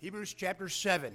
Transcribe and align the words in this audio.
Hebrews 0.00 0.32
chapter 0.32 0.68
7. 0.68 1.12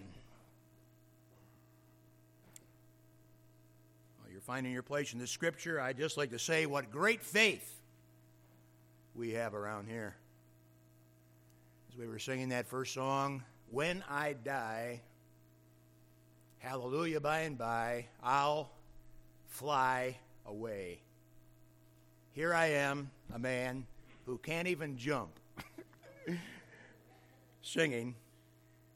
While 4.20 4.30
you're 4.30 4.42
finding 4.42 4.74
your 4.74 4.84
place 4.84 5.14
in 5.14 5.20
the 5.20 5.28
scripture, 5.28 5.80
I'd 5.80 5.98
just 5.98 6.18
like 6.18 6.32
to 6.32 6.40
say 6.40 6.66
what 6.66 6.92
great 6.92 7.24
faith 7.24 7.80
we 9.16 9.32
have 9.32 9.54
around 9.54 9.88
here. 9.88 10.16
As 11.90 11.98
we 11.98 12.08
were 12.08 12.20
singing 12.20 12.50
that 12.50 12.68
first 12.68 12.94
song, 12.94 13.44
When 13.72 14.04
I 14.10 14.34
Die, 14.34 15.00
Hallelujah, 16.58 17.22
by 17.22 17.42
and 17.42 17.58
by, 17.58 18.08
I'll 18.22 18.70
fly 19.48 20.18
away. 20.46 21.00
Here 22.34 22.54
I 22.54 22.66
am, 22.68 23.12
a 23.34 23.40
man 23.40 23.86
who 24.26 24.38
can't 24.40 24.68
even 24.68 24.98
jump, 24.98 25.32
singing 27.62 28.16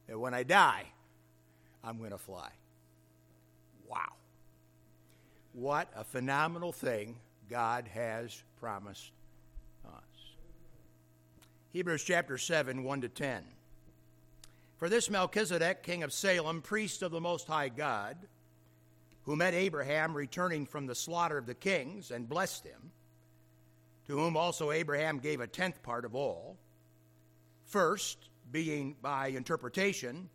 that 0.08 0.18
when 0.18 0.34
I 0.34 0.42
die, 0.42 0.84
I'm 1.84 1.98
going 1.98 2.10
to 2.10 2.18
fly. 2.18 2.50
Wow. 3.86 4.12
What 5.52 5.88
a 5.94 6.04
phenomenal 6.04 6.72
thing 6.72 7.16
God 7.48 7.86
has 7.94 8.42
promised 8.58 9.12
us. 9.86 9.92
Hebrews 11.72 12.02
chapter 12.02 12.36
7, 12.36 12.82
1 12.82 13.00
to 13.02 13.08
10. 13.08 13.44
For 14.78 14.88
this 14.88 15.10
Melchizedek, 15.10 15.82
king 15.82 16.02
of 16.02 16.12
Salem, 16.12 16.62
priest 16.62 17.02
of 17.02 17.10
the 17.10 17.20
Most 17.20 17.46
High 17.46 17.68
God, 17.68 18.16
who 19.24 19.36
met 19.36 19.52
Abraham 19.52 20.16
returning 20.16 20.64
from 20.64 20.86
the 20.86 20.94
slaughter 20.94 21.36
of 21.36 21.46
the 21.46 21.54
kings 21.54 22.10
and 22.10 22.28
blessed 22.28 22.64
him, 22.64 22.92
to 24.06 24.16
whom 24.16 24.36
also 24.36 24.70
Abraham 24.70 25.18
gave 25.18 25.40
a 25.40 25.46
tenth 25.46 25.82
part 25.82 26.04
of 26.04 26.14
all, 26.14 26.56
first, 27.66 28.28
being 28.50 28.96
by 29.02 29.28
interpretation 29.28 30.28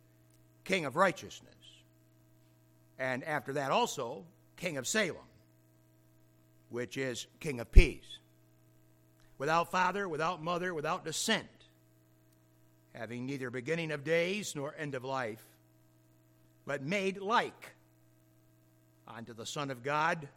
king 0.64 0.84
of 0.84 0.96
righteousness, 0.96 1.54
and 2.98 3.22
after 3.24 3.52
that 3.54 3.70
also 3.70 4.24
king 4.56 4.76
of 4.76 4.86
Salem, 4.86 5.16
which 6.70 6.96
is 6.96 7.26
king 7.40 7.60
of 7.60 7.70
peace, 7.70 8.18
without 9.38 9.70
father, 9.70 10.08
without 10.08 10.42
mother, 10.42 10.72
without 10.72 11.04
descent, 11.04 11.46
having 12.94 13.26
neither 13.26 13.50
beginning 13.50 13.90
of 13.90 14.04
days 14.04 14.54
nor 14.56 14.74
end 14.78 14.94
of 14.94 15.04
life, 15.04 15.44
but 16.64 16.82
made 16.82 17.18
like 17.18 17.74
unto 19.06 19.34
the 19.34 19.46
Son 19.46 19.70
of 19.70 19.82
God, 19.82 20.28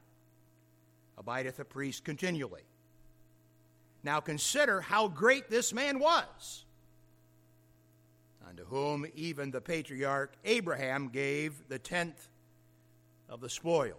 abideth 1.17 1.59
a 1.59 1.65
priest 1.65 2.03
continually. 2.03 2.63
Now 4.03 4.19
consider 4.19 4.81
how 4.81 5.07
great 5.07 5.49
this 5.49 5.73
man 5.73 5.99
was 5.99 6.65
unto 8.47 8.65
whom 8.65 9.05
even 9.15 9.51
the 9.51 9.61
patriarch 9.61 10.33
Abraham 10.45 11.09
gave 11.09 11.67
the 11.67 11.79
tenth 11.79 12.29
of 13.27 13.41
the 13.41 13.49
spoils. 13.49 13.95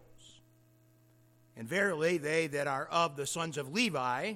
And 1.57 1.69
verily, 1.69 2.19
they 2.19 2.47
that 2.49 2.67
are 2.67 2.87
of 2.87 3.17
the 3.17 3.27
sons 3.27 3.59
of 3.59 3.73
Levi, 3.73 4.35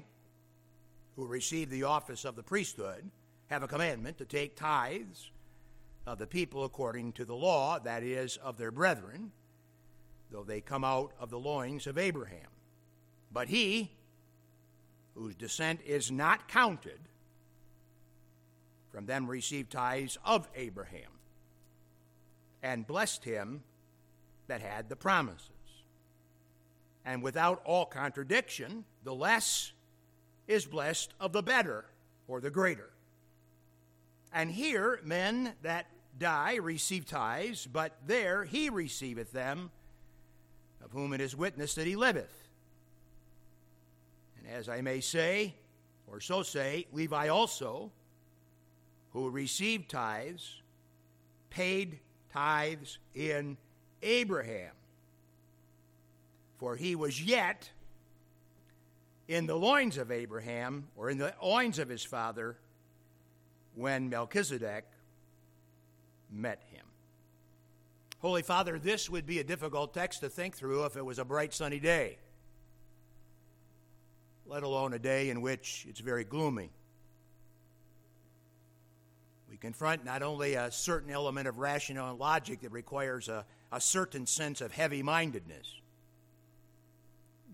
who 1.16 1.26
receive 1.26 1.70
the 1.70 1.84
office 1.84 2.24
of 2.24 2.36
the 2.36 2.42
priesthood, 2.42 3.10
have 3.48 3.62
a 3.62 3.68
commandment 3.68 4.18
to 4.18 4.24
take 4.24 4.56
tithes 4.56 5.30
of 6.06 6.18
the 6.18 6.26
people 6.26 6.64
according 6.64 7.12
to 7.12 7.24
the 7.24 7.34
law, 7.34 7.78
that 7.78 8.02
is, 8.02 8.36
of 8.38 8.58
their 8.58 8.72
brethren, 8.72 9.30
though 10.30 10.42
they 10.42 10.60
come 10.60 10.84
out 10.84 11.12
of 11.20 11.30
the 11.30 11.38
loins 11.38 11.86
of 11.86 11.96
Abraham. 11.96 12.48
But 13.32 13.48
he, 13.48 13.92
whose 15.14 15.36
descent 15.36 15.80
is 15.86 16.10
not 16.10 16.48
counted, 16.48 16.98
from 18.92 19.06
them 19.06 19.26
received 19.26 19.72
tithes 19.72 20.18
of 20.24 20.48
Abraham, 20.54 21.10
and 22.62 22.86
blessed 22.86 23.24
him 23.24 23.62
that 24.46 24.60
had 24.60 24.88
the 24.88 24.96
promises. 24.96 25.48
And 27.04 27.22
without 27.22 27.62
all 27.64 27.86
contradiction, 27.86 28.84
the 29.02 29.14
less 29.14 29.72
is 30.46 30.66
blessed 30.66 31.14
of 31.18 31.32
the 31.32 31.42
better, 31.42 31.86
or 32.28 32.40
the 32.40 32.50
greater. 32.50 32.90
And 34.32 34.50
here 34.50 35.00
men 35.04 35.54
that 35.62 35.86
die 36.18 36.56
receive 36.56 37.06
tithes, 37.06 37.66
but 37.66 37.96
there 38.06 38.44
he 38.44 38.68
receiveth 38.68 39.32
them, 39.32 39.70
of 40.84 40.92
whom 40.92 41.12
it 41.12 41.20
is 41.20 41.34
witnessed 41.34 41.76
that 41.76 41.86
he 41.86 41.96
liveth. 41.96 42.48
And 44.38 44.46
as 44.54 44.68
I 44.68 44.80
may 44.82 45.00
say, 45.00 45.54
or 46.06 46.20
so 46.20 46.42
say, 46.42 46.86
Levi 46.92 47.28
also, 47.28 47.90
who 49.12 49.30
received 49.30 49.90
tithes 49.90 50.62
paid 51.50 51.98
tithes 52.32 52.98
in 53.14 53.56
Abraham. 54.02 54.72
For 56.58 56.76
he 56.76 56.94
was 56.94 57.22
yet 57.22 57.70
in 59.28 59.46
the 59.46 59.54
loins 59.54 59.98
of 59.98 60.10
Abraham, 60.10 60.88
or 60.96 61.10
in 61.10 61.18
the 61.18 61.34
loins 61.42 61.78
of 61.78 61.88
his 61.88 62.04
father, 62.04 62.56
when 63.74 64.08
Melchizedek 64.08 64.84
met 66.30 66.62
him. 66.70 66.84
Holy 68.20 68.42
Father, 68.42 68.78
this 68.78 69.10
would 69.10 69.26
be 69.26 69.38
a 69.40 69.44
difficult 69.44 69.94
text 69.94 70.20
to 70.20 70.28
think 70.28 70.56
through 70.56 70.84
if 70.84 70.96
it 70.96 71.04
was 71.04 71.18
a 71.18 71.24
bright 71.24 71.52
sunny 71.52 71.80
day, 71.80 72.18
let 74.46 74.62
alone 74.62 74.92
a 74.92 74.98
day 74.98 75.30
in 75.30 75.40
which 75.40 75.86
it's 75.88 76.00
very 76.00 76.24
gloomy. 76.24 76.70
Confront 79.62 80.04
not 80.04 80.24
only 80.24 80.54
a 80.54 80.72
certain 80.72 81.12
element 81.12 81.46
of 81.46 81.58
rational 81.58 82.16
logic 82.16 82.62
that 82.62 82.72
requires 82.72 83.28
a, 83.28 83.46
a 83.70 83.80
certain 83.80 84.26
sense 84.26 84.60
of 84.60 84.72
heavy 84.72 85.04
mindedness, 85.04 85.80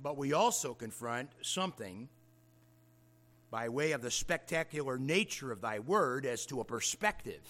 but 0.02 0.16
we 0.16 0.32
also 0.32 0.72
confront 0.72 1.28
something 1.42 2.08
by 3.50 3.68
way 3.68 3.92
of 3.92 4.00
the 4.00 4.10
spectacular 4.10 4.96
nature 4.96 5.52
of 5.52 5.60
thy 5.60 5.80
word 5.80 6.24
as 6.24 6.46
to 6.46 6.62
a 6.62 6.64
perspective 6.64 7.42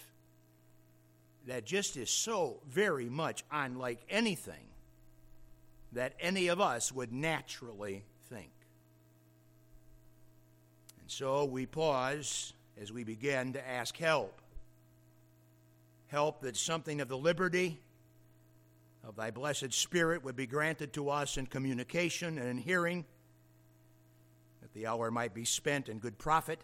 that 1.47 1.64
just 1.64 1.97
is 1.97 2.10
so 2.10 2.58
very 2.66 3.08
much 3.08 3.44
unlike 3.52 4.00
anything 4.10 4.66
that 5.92 6.14
any 6.18 6.48
of 6.48 6.60
us 6.60 6.91
would 6.91 7.12
naturally 7.12 8.02
think. 8.28 8.50
And 11.00 11.08
so 11.08 11.44
we 11.44 11.64
pause 11.64 12.54
as 12.76 12.91
we 12.91 13.04
begin 13.04 13.52
to 13.52 13.68
ask 13.68 13.97
help. 13.97 14.41
Help 16.08 16.42
that 16.42 16.56
something 16.56 17.00
of 17.00 17.08
the 17.08 17.16
liberty 17.16 17.80
of 19.06 19.16
thy 19.16 19.30
blessed 19.30 19.72
Spirit 19.72 20.24
would 20.24 20.36
be 20.36 20.46
granted 20.46 20.92
to 20.94 21.08
us 21.08 21.36
in 21.36 21.46
communication 21.46 22.38
and 22.38 22.48
in 22.48 22.58
hearing, 22.58 23.04
that 24.60 24.72
the 24.72 24.86
hour 24.86 25.10
might 25.10 25.34
be 25.34 25.44
spent 25.44 25.88
in 25.88 25.98
good 25.98 26.18
profit. 26.18 26.60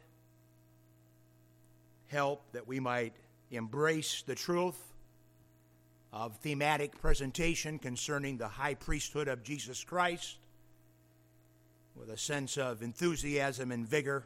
Help 2.08 2.52
that 2.52 2.66
we 2.66 2.80
might 2.80 3.14
embrace 3.50 4.22
the 4.26 4.34
truth 4.34 4.78
of 6.12 6.36
thematic 6.38 7.00
presentation 7.00 7.78
concerning 7.78 8.38
the 8.38 8.48
high 8.48 8.74
priesthood 8.74 9.28
of 9.28 9.42
Jesus 9.42 9.82
Christ 9.84 10.38
with 11.96 12.10
a 12.10 12.16
sense 12.16 12.56
of 12.56 12.82
enthusiasm 12.82 13.72
and 13.72 13.86
vigor 13.88 14.24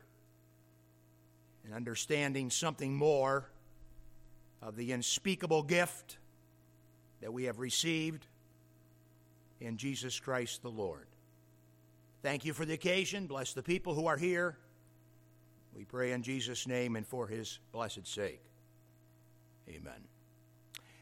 and 1.64 1.74
understanding 1.74 2.50
something 2.50 2.94
more 2.94 3.48
of 4.62 4.76
the 4.76 4.92
unspeakable 4.92 5.62
gift 5.62 6.18
that 7.20 7.32
we 7.32 7.44
have 7.44 7.58
received 7.58 8.26
in 9.60 9.76
Jesus 9.76 10.18
Christ 10.18 10.62
the 10.62 10.70
Lord. 10.70 11.06
Thank 12.22 12.44
you 12.44 12.52
for 12.52 12.64
the 12.64 12.74
occasion. 12.74 13.26
Bless 13.26 13.52
the 13.52 13.62
people 13.62 13.94
who 13.94 14.06
are 14.06 14.16
here. 14.16 14.56
We 15.74 15.84
pray 15.84 16.12
in 16.12 16.22
Jesus' 16.22 16.66
name 16.66 16.96
and 16.96 17.06
for 17.06 17.26
his 17.26 17.58
blessed 17.72 18.06
sake. 18.06 18.40
Amen. 19.68 20.04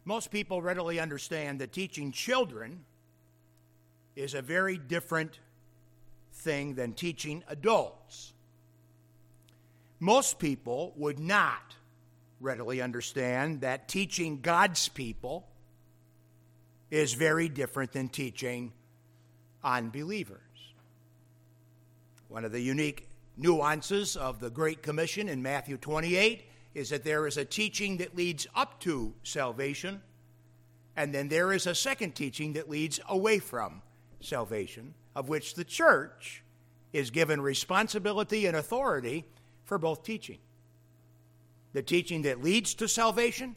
Most 0.05 0.31
people 0.31 0.61
readily 0.62 1.00
understand 1.00 1.61
that 1.61 1.73
teaching 1.73 2.12
children 2.12 2.85
is 4.14 4.35
a 4.35 4.43
very 4.43 4.76
different 4.79 5.41
thing 6.32 6.75
than 6.75 6.93
teaching 6.93 7.43
adults 7.49 8.35
most 10.00 10.38
people 10.38 10.93
would 10.97 11.19
not 11.19 11.75
readily 12.41 12.81
understand 12.81 13.62
that 13.62 13.88
teaching 13.88 14.41
God's 14.41 14.88
people 14.88 15.47
is 16.91 17.15
very 17.15 17.49
different 17.49 17.93
than 17.93 18.09
teaching 18.09 18.73
unbelievers. 19.65 20.41
One 22.29 22.44
of 22.44 22.53
the 22.53 22.61
unique 22.61 23.09
nuances 23.37 24.17
of 24.17 24.41
the 24.41 24.50
Great 24.50 24.83
Commission 24.83 25.29
in 25.29 25.43
Matthew 25.43 25.77
28 25.77 26.44
is 26.75 26.91
that 26.91 27.05
there 27.05 27.27
is 27.27 27.37
a 27.37 27.44
teaching 27.44 27.97
that 27.99 28.15
leads 28.15 28.47
up 28.55 28.81
to 28.81 29.15
salvation, 29.23 30.03
and 30.94 31.15
then 31.15 31.29
there 31.29 31.53
is 31.53 31.67
a 31.67 31.75
second 31.75 32.15
teaching 32.15 32.53
that 32.53 32.69
leads 32.69 33.00
away 33.09 33.39
from 33.39 33.82
salvation, 34.21 34.94
of 35.15 35.29
which 35.29 35.55
the 35.55 35.65
church 35.65 36.43
is 36.93 37.11
given 37.11 37.41
responsibility 37.41 38.47
and 38.47 38.56
authority 38.56 39.25
for 39.65 39.79
both 39.79 40.03
teaching 40.03 40.39
the 41.73 41.83
teaching 41.83 42.23
that 42.23 42.43
leads 42.43 42.75
to 42.75 42.89
salvation 42.89 43.57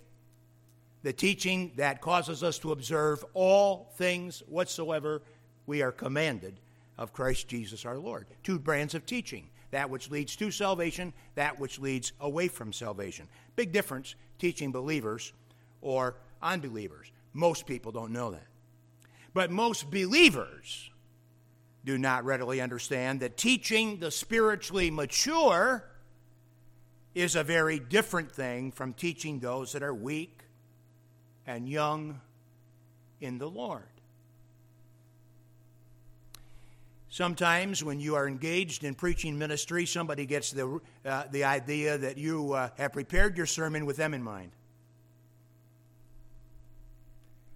the 1.02 1.14
teaching 1.14 1.72
that 1.78 2.02
causes 2.02 2.44
us 2.44 2.60
to 2.60 2.72
observe 2.72 3.24
all 3.34 3.92
things 3.96 4.44
whatsoever 4.48 5.22
we 5.66 5.82
are 5.82 5.92
commanded 5.92 6.60
of 6.98 7.14
Christ 7.14 7.48
Jesus 7.48 7.86
our 7.86 7.98
Lord. 7.98 8.28
Two 8.44 8.60
brands 8.60 8.96
of 8.96 9.06
teaching 9.06 9.50
that 9.72 9.90
which 9.90 10.10
leads 10.10 10.36
to 10.38 10.52
salvation, 10.52 11.14
that 11.36 11.60
which 11.60 11.80
leads 11.80 12.12
away 12.20 12.48
from 12.48 12.74
salvation. 12.74 13.28
Big 13.56 13.72
difference 13.72 14.16
teaching 14.40 14.72
believers 14.72 15.32
or 15.82 16.16
unbelievers. 16.42 17.12
Most 17.34 17.66
people 17.66 17.92
don't 17.92 18.12
know 18.12 18.32
that. 18.32 18.48
But 19.34 19.52
most 19.52 19.92
believers 19.92 20.90
do 21.86 21.98
not 21.98 22.26
readily 22.26 22.60
understand 22.60 23.20
that 23.20 23.38
teaching 23.38 24.00
the 24.00 24.12
spiritually 24.12 24.90
mature 24.90 25.86
is 27.16 27.36
a 27.36 27.44
very 27.44 27.80
different 27.80 28.32
thing 28.32 28.72
from 28.72 28.94
teaching 28.94 29.40
those 29.40 29.74
that 29.74 29.84
are 29.84 29.94
weak 29.94 30.44
and 31.46 31.68
young 31.68 32.22
in 33.20 33.38
the 33.38 33.50
Lord. 33.50 33.84
Sometimes, 37.12 37.84
when 37.84 38.00
you 38.00 38.16
are 38.16 38.28
engaged 38.28 38.84
in 38.84 38.94
preaching 38.94 39.40
ministry, 39.40 39.88
somebody 39.88 40.28
gets 40.28 40.52
the, 40.52 40.80
uh, 41.04 41.24
the 41.32 41.44
idea 41.44 41.98
that 41.98 42.20
you 42.20 42.54
uh, 42.54 42.70
have 42.78 42.94
prepared 42.94 43.36
your 43.36 43.48
sermon 43.48 43.88
with 43.88 43.98
them 43.98 44.14
in 44.14 44.22
mind. 44.22 44.52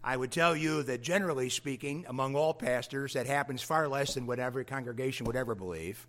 I 0.03 0.17
would 0.17 0.31
tell 0.31 0.55
you 0.55 0.81
that, 0.83 1.03
generally 1.03 1.49
speaking, 1.49 2.03
among 2.09 2.35
all 2.35 2.53
pastors, 2.53 3.13
that 3.13 3.27
happens 3.27 3.61
far 3.61 3.87
less 3.87 4.15
than 4.15 4.25
what 4.25 4.39
every 4.39 4.65
congregation 4.65 5.27
would 5.27 5.35
ever 5.35 5.53
believe. 5.53 6.07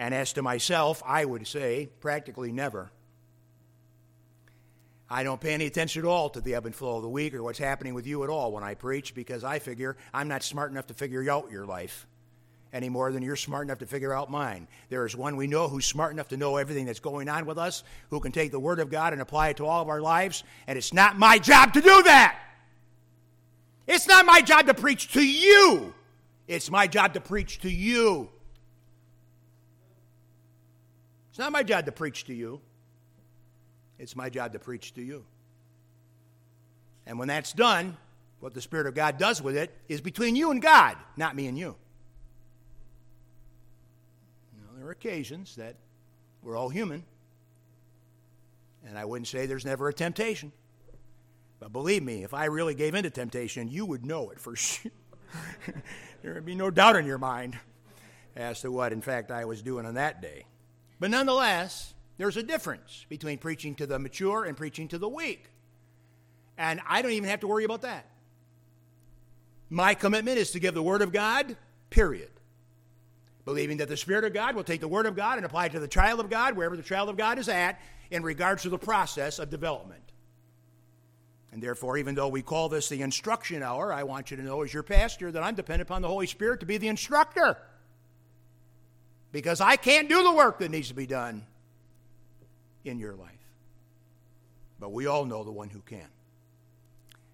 And 0.00 0.14
as 0.14 0.32
to 0.32 0.42
myself, 0.42 1.02
I 1.04 1.26
would 1.26 1.46
say 1.46 1.90
practically 2.00 2.52
never. 2.52 2.90
I 5.10 5.24
don't 5.24 5.38
pay 5.38 5.52
any 5.52 5.66
attention 5.66 6.06
at 6.06 6.08
all 6.08 6.30
to 6.30 6.40
the 6.40 6.54
ebb 6.54 6.64
and 6.64 6.74
flow 6.74 6.96
of 6.96 7.02
the 7.02 7.08
week 7.10 7.34
or 7.34 7.42
what's 7.42 7.58
happening 7.58 7.92
with 7.92 8.06
you 8.06 8.24
at 8.24 8.30
all 8.30 8.50
when 8.50 8.64
I 8.64 8.72
preach 8.72 9.14
because 9.14 9.44
I 9.44 9.58
figure 9.58 9.98
I'm 10.14 10.26
not 10.26 10.42
smart 10.42 10.70
enough 10.70 10.86
to 10.86 10.94
figure 10.94 11.30
out 11.30 11.50
your 11.50 11.66
life 11.66 12.06
any 12.72 12.88
more 12.88 13.12
than 13.12 13.22
you're 13.22 13.36
smart 13.36 13.66
enough 13.66 13.80
to 13.80 13.86
figure 13.86 14.14
out 14.14 14.30
mine. 14.30 14.68
There 14.88 15.04
is 15.04 15.14
one 15.14 15.36
we 15.36 15.46
know 15.46 15.68
who's 15.68 15.84
smart 15.84 16.12
enough 16.12 16.28
to 16.28 16.38
know 16.38 16.56
everything 16.56 16.86
that's 16.86 17.00
going 17.00 17.28
on 17.28 17.44
with 17.44 17.58
us, 17.58 17.84
who 18.08 18.20
can 18.20 18.32
take 18.32 18.52
the 18.52 18.60
Word 18.60 18.78
of 18.78 18.88
God 18.88 19.12
and 19.12 19.20
apply 19.20 19.50
it 19.50 19.58
to 19.58 19.66
all 19.66 19.82
of 19.82 19.90
our 19.90 20.00
lives, 20.00 20.44
and 20.66 20.78
it's 20.78 20.94
not 20.94 21.18
my 21.18 21.36
job 21.36 21.74
to 21.74 21.82
do 21.82 22.02
that. 22.04 22.40
It's 23.86 24.08
not 24.08 24.24
my 24.24 24.40
job 24.40 24.66
to 24.68 24.72
preach 24.72 25.12
to 25.12 25.22
you. 25.22 25.92
It's 26.48 26.70
my 26.70 26.86
job 26.86 27.12
to 27.14 27.20
preach 27.20 27.58
to 27.60 27.70
you. 27.70 28.30
It's 31.29 31.29
not 31.40 31.50
my 31.50 31.64
job 31.64 31.86
to 31.86 31.92
preach 31.92 32.24
to 32.26 32.34
you. 32.34 32.60
It's 33.98 34.14
my 34.14 34.30
job 34.30 34.52
to 34.52 34.58
preach 34.58 34.94
to 34.94 35.02
you. 35.02 35.24
And 37.06 37.18
when 37.18 37.28
that's 37.28 37.52
done, 37.52 37.96
what 38.40 38.54
the 38.54 38.60
Spirit 38.60 38.86
of 38.86 38.94
God 38.94 39.18
does 39.18 39.42
with 39.42 39.56
it 39.56 39.74
is 39.88 40.00
between 40.00 40.36
you 40.36 40.50
and 40.50 40.62
God, 40.62 40.96
not 41.16 41.34
me 41.34 41.46
and 41.46 41.58
you. 41.58 41.74
Now, 44.56 44.78
there 44.78 44.86
are 44.86 44.90
occasions 44.90 45.56
that 45.56 45.76
we're 46.42 46.56
all 46.56 46.68
human, 46.68 47.04
and 48.86 48.98
I 48.98 49.04
wouldn't 49.04 49.28
say 49.28 49.46
there's 49.46 49.66
never 49.66 49.88
a 49.88 49.92
temptation. 49.92 50.52
But 51.58 51.72
believe 51.72 52.02
me, 52.02 52.22
if 52.22 52.32
I 52.32 52.46
really 52.46 52.74
gave 52.74 52.94
in 52.94 53.02
to 53.02 53.10
temptation, 53.10 53.68
you 53.68 53.84
would 53.84 54.06
know 54.06 54.30
it 54.30 54.40
for 54.40 54.56
sure. 54.56 54.92
there 56.22 56.34
would 56.34 56.46
be 56.46 56.54
no 56.54 56.70
doubt 56.70 56.96
in 56.96 57.04
your 57.04 57.18
mind 57.18 57.58
as 58.36 58.60
to 58.62 58.70
what, 58.72 58.92
in 58.92 59.02
fact, 59.02 59.30
I 59.30 59.44
was 59.44 59.60
doing 59.60 59.84
on 59.84 59.94
that 59.94 60.22
day. 60.22 60.44
But 61.00 61.10
nonetheless, 61.10 61.94
there's 62.18 62.36
a 62.36 62.42
difference 62.42 63.06
between 63.08 63.38
preaching 63.38 63.74
to 63.76 63.86
the 63.86 63.98
mature 63.98 64.44
and 64.44 64.56
preaching 64.56 64.86
to 64.88 64.98
the 64.98 65.08
weak. 65.08 65.46
And 66.58 66.80
I 66.86 67.00
don't 67.00 67.12
even 67.12 67.30
have 67.30 67.40
to 67.40 67.48
worry 67.48 67.64
about 67.64 67.82
that. 67.82 68.06
My 69.70 69.94
commitment 69.94 70.36
is 70.36 70.50
to 70.50 70.60
give 70.60 70.74
the 70.74 70.82
Word 70.82 71.00
of 71.00 71.10
God, 71.10 71.56
period. 71.88 72.30
Believing 73.46 73.78
that 73.78 73.88
the 73.88 73.96
Spirit 73.96 74.24
of 74.24 74.34
God 74.34 74.54
will 74.54 74.64
take 74.64 74.82
the 74.82 74.88
Word 74.88 75.06
of 75.06 75.16
God 75.16 75.38
and 75.38 75.46
apply 75.46 75.66
it 75.66 75.72
to 75.72 75.80
the 75.80 75.88
child 75.88 76.20
of 76.20 76.28
God, 76.28 76.56
wherever 76.56 76.76
the 76.76 76.82
child 76.82 77.08
of 77.08 77.16
God 77.16 77.38
is 77.38 77.48
at, 77.48 77.80
in 78.10 78.22
regards 78.22 78.62
to 78.62 78.68
the 78.68 78.78
process 78.78 79.38
of 79.38 79.48
development. 79.48 80.02
And 81.52 81.62
therefore, 81.62 81.96
even 81.96 82.14
though 82.14 82.28
we 82.28 82.42
call 82.42 82.68
this 82.68 82.90
the 82.90 83.00
instruction 83.00 83.62
hour, 83.62 83.92
I 83.92 84.02
want 84.02 84.30
you 84.30 84.36
to 84.36 84.42
know 84.42 84.62
as 84.62 84.74
your 84.74 84.82
pastor 84.82 85.32
that 85.32 85.42
I'm 85.42 85.54
dependent 85.54 85.88
upon 85.88 86.02
the 86.02 86.08
Holy 86.08 86.26
Spirit 86.26 86.60
to 86.60 86.66
be 86.66 86.76
the 86.76 86.88
instructor. 86.88 87.56
Because 89.32 89.60
I 89.60 89.76
can't 89.76 90.08
do 90.08 90.22
the 90.22 90.32
work 90.32 90.58
that 90.58 90.70
needs 90.70 90.88
to 90.88 90.94
be 90.94 91.06
done 91.06 91.44
in 92.84 92.98
your 92.98 93.14
life. 93.14 93.30
But 94.78 94.92
we 94.92 95.06
all 95.06 95.24
know 95.24 95.44
the 95.44 95.52
one 95.52 95.68
who 95.68 95.80
can. 95.80 96.06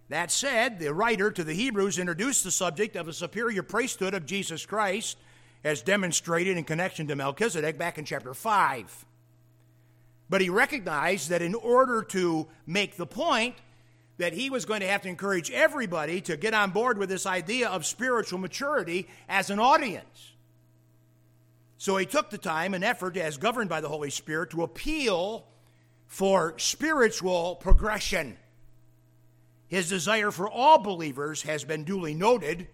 That 0.09 0.31
said, 0.31 0.79
the 0.79 0.93
writer 0.93 1.31
to 1.31 1.43
the 1.43 1.55
Hebrews 1.55 1.99
introduced 1.99 2.45
the 2.45 2.51
subject 2.51 2.97
of 2.97 3.09
a 3.09 3.13
superior 3.13 3.63
priesthood 3.63 4.15
of 4.15 4.27
Jesus 4.27 4.65
Christ 4.67 5.17
as 5.65 5.83
demonstrated 5.83 6.57
in 6.57 6.65
connection 6.65 7.09
to 7.09 7.17
Melchizedek 7.17 7.77
back 7.79 7.99
in 7.99 8.05
chapter 8.05 8.35
5. 8.35 9.05
But 10.29 10.41
he 10.41 10.49
recognized 10.49 11.31
that 11.31 11.43
in 11.43 11.55
order 11.55 12.03
to 12.03 12.47
make 12.67 12.97
the 12.97 13.07
point, 13.07 13.57
that 14.19 14.33
he 14.33 14.49
was 14.49 14.65
going 14.65 14.81
to 14.81 14.87
have 14.87 15.03
to 15.03 15.09
encourage 15.09 15.51
everybody 15.51 16.21
to 16.23 16.37
get 16.37 16.55
on 16.55 16.71
board 16.71 16.99
with 16.99 17.09
this 17.09 17.27
idea 17.27 17.69
of 17.69 17.85
spiritual 17.85 18.39
maturity 18.39 19.09
as 19.29 19.51
an 19.51 19.59
audience. 19.59 20.33
So 21.79 21.97
he 21.97 22.07
took 22.07 22.31
the 22.31 22.39
time 22.39 22.75
and 22.75 22.83
effort, 22.83 23.17
as 23.17 23.37
governed 23.37 23.69
by 23.69 23.81
the 23.81 23.89
Holy 23.89 24.11
Spirit, 24.11 24.51
to 24.51 24.63
appeal 24.63 25.47
for 26.07 26.55
spiritual 26.59 27.57
progression. 27.57 28.37
His 29.69 29.89
desire 29.89 30.31
for 30.31 30.49
all 30.49 30.79
believers 30.79 31.43
has 31.43 31.65
been 31.65 31.85
duly 31.85 32.15
noted, 32.15 32.69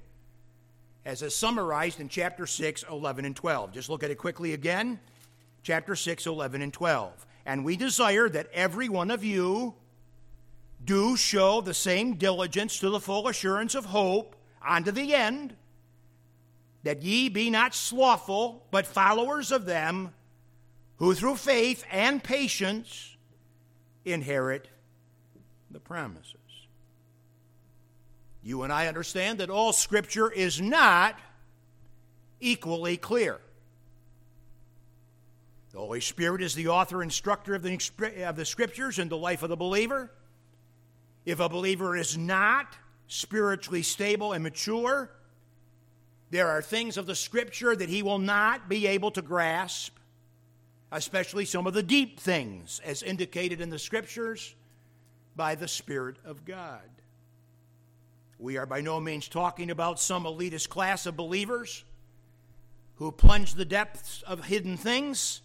as 1.05 1.23
is 1.23 1.35
summarized 1.35 2.01
in 2.01 2.09
chapter 2.09 2.47
6, 2.47 2.85
11, 2.89 3.25
and 3.25 3.35
12. 3.35 3.73
Just 3.73 3.89
look 3.89 4.03
at 4.05 4.11
it 4.11 4.19
quickly 4.19 4.53
again. 4.53 5.01
Chapter 5.63 5.97
6, 5.97 6.27
11, 6.27 6.63
and 6.63 6.73
12. 6.73 7.27
And 7.47 7.65
we 7.65 7.77
desire 7.77 8.29
that 8.29 8.51
every 8.53 8.89
one 8.89 9.11
of 9.11 9.25
you 9.25 9.75
do 10.85 11.17
show 11.17 11.61
the 11.61 11.75
same 11.75 12.15
diligence 12.15 12.79
to 12.81 12.91
the 12.91 13.01
full 13.01 13.27
assurance 13.27 13.75
of 13.75 13.87
hope 13.87 14.37
unto 14.65 14.91
the 14.91 15.15
end 15.15 15.57
that 16.83 17.03
ye 17.03 17.29
be 17.29 17.51
not 17.51 17.75
slothful, 17.75 18.67
but 18.71 18.87
followers 18.87 19.53
of 19.53 19.65
them 19.65 20.13
who 20.97 21.15
through 21.15 21.37
faith 21.37 21.85
and 21.91 22.23
patience 22.23 23.17
inherit 24.05 24.69
the 25.71 25.81
promises. 25.81 26.37
You 28.43 28.63
and 28.63 28.73
I 28.73 28.89
understand 28.89 29.39
that 29.39 29.51
all 29.51 29.73
Scripture 29.73 30.31
is 30.31 30.61
not 30.61 31.19
equally 32.41 32.97
clear. 32.97 33.41
The 35.73 35.79
Holy 35.79 36.01
Spirit 36.01 36.43
is 36.43 36.55
the 36.55 36.69
author 36.69 37.01
and 37.01 37.11
instructor 37.11 37.55
of 37.55 37.63
the, 37.63 37.79
of 38.27 38.37
the 38.37 38.45
Scriptures 38.45 38.99
in 38.99 39.09
the 39.09 39.17
life 39.17 39.43
of 39.43 39.49
the 39.49 39.57
believer. 39.57 40.11
If 41.25 41.41
a 41.41 41.49
believer 41.49 41.97
is 41.97 42.19
not 42.19 42.77
spiritually 43.07 43.83
stable 43.83 44.33
and 44.33 44.43
mature, 44.43 45.11
there 46.33 46.49
are 46.49 46.63
things 46.63 46.97
of 46.97 47.05
the 47.05 47.15
scripture 47.15 47.77
that 47.77 47.91
he 47.91 48.03
will 48.03 48.19
not 48.19 48.67
be 48.67 48.87
able 48.87 49.11
to 49.11 49.21
grasp, 49.21 49.95
especially 50.91 51.45
some 51.45 51.67
of 51.67 51.75
the 51.75 51.83
deep 51.83 52.19
things 52.19 52.81
as 52.87 53.03
indicated 53.03 53.61
in 53.61 53.69
the 53.69 53.79
scriptures 53.79 54.55
by 55.37 55.55
the 55.55 55.69
Spirit 55.69 56.17
of 56.25 56.47
God. 56.47 56.89
We 58.39 58.57
are 58.57 58.65
by 58.65 58.81
no 58.81 58.99
means 58.99 59.29
talking 59.29 59.71
about 59.71 60.01
some 60.01 60.25
elitist 60.25 60.71
class 60.71 61.05
of 61.05 61.19
believers 61.19 61.85
who 62.95 63.13
plunge 63.13 63.53
the 63.53 63.67
depths 63.67 64.23
of 64.23 64.47
hidden 64.47 64.79
things. 64.79 65.43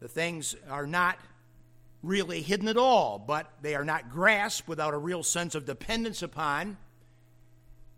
The 0.00 0.08
things 0.08 0.56
are 0.70 0.86
not 0.86 1.18
really 2.02 2.40
hidden 2.40 2.68
at 2.68 2.78
all, 2.78 3.18
but 3.18 3.52
they 3.60 3.74
are 3.74 3.84
not 3.84 4.08
grasped 4.08 4.66
without 4.66 4.94
a 4.94 4.98
real 4.98 5.22
sense 5.22 5.54
of 5.54 5.66
dependence 5.66 6.22
upon 6.22 6.78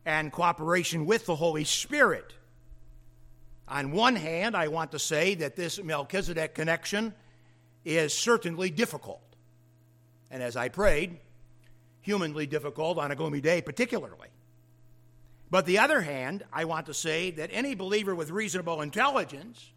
and 0.06 0.32
cooperation 0.32 1.04
with 1.04 1.26
the 1.26 1.34
Holy 1.34 1.64
Spirit. 1.64 2.32
On 3.68 3.90
one 3.90 4.14
hand, 4.14 4.56
I 4.56 4.68
want 4.68 4.92
to 4.92 4.98
say 5.00 5.34
that 5.34 5.56
this 5.56 5.82
Melchizedek 5.82 6.54
connection 6.54 7.12
is 7.84 8.14
certainly 8.14 8.70
difficult. 8.70 9.20
And 10.30 10.42
as 10.42 10.56
I 10.56 10.68
prayed, 10.68 11.18
humanly 12.00 12.46
difficult 12.46 12.98
on 12.98 13.10
a 13.10 13.16
gloomy 13.16 13.40
day, 13.40 13.60
particularly. 13.60 14.28
But 15.50 15.66
the 15.66 15.80
other 15.80 16.00
hand, 16.00 16.44
I 16.52 16.64
want 16.64 16.86
to 16.86 16.94
say 16.94 17.32
that 17.32 17.50
any 17.52 17.74
believer 17.74 18.14
with 18.14 18.30
reasonable 18.30 18.82
intelligence 18.82 19.72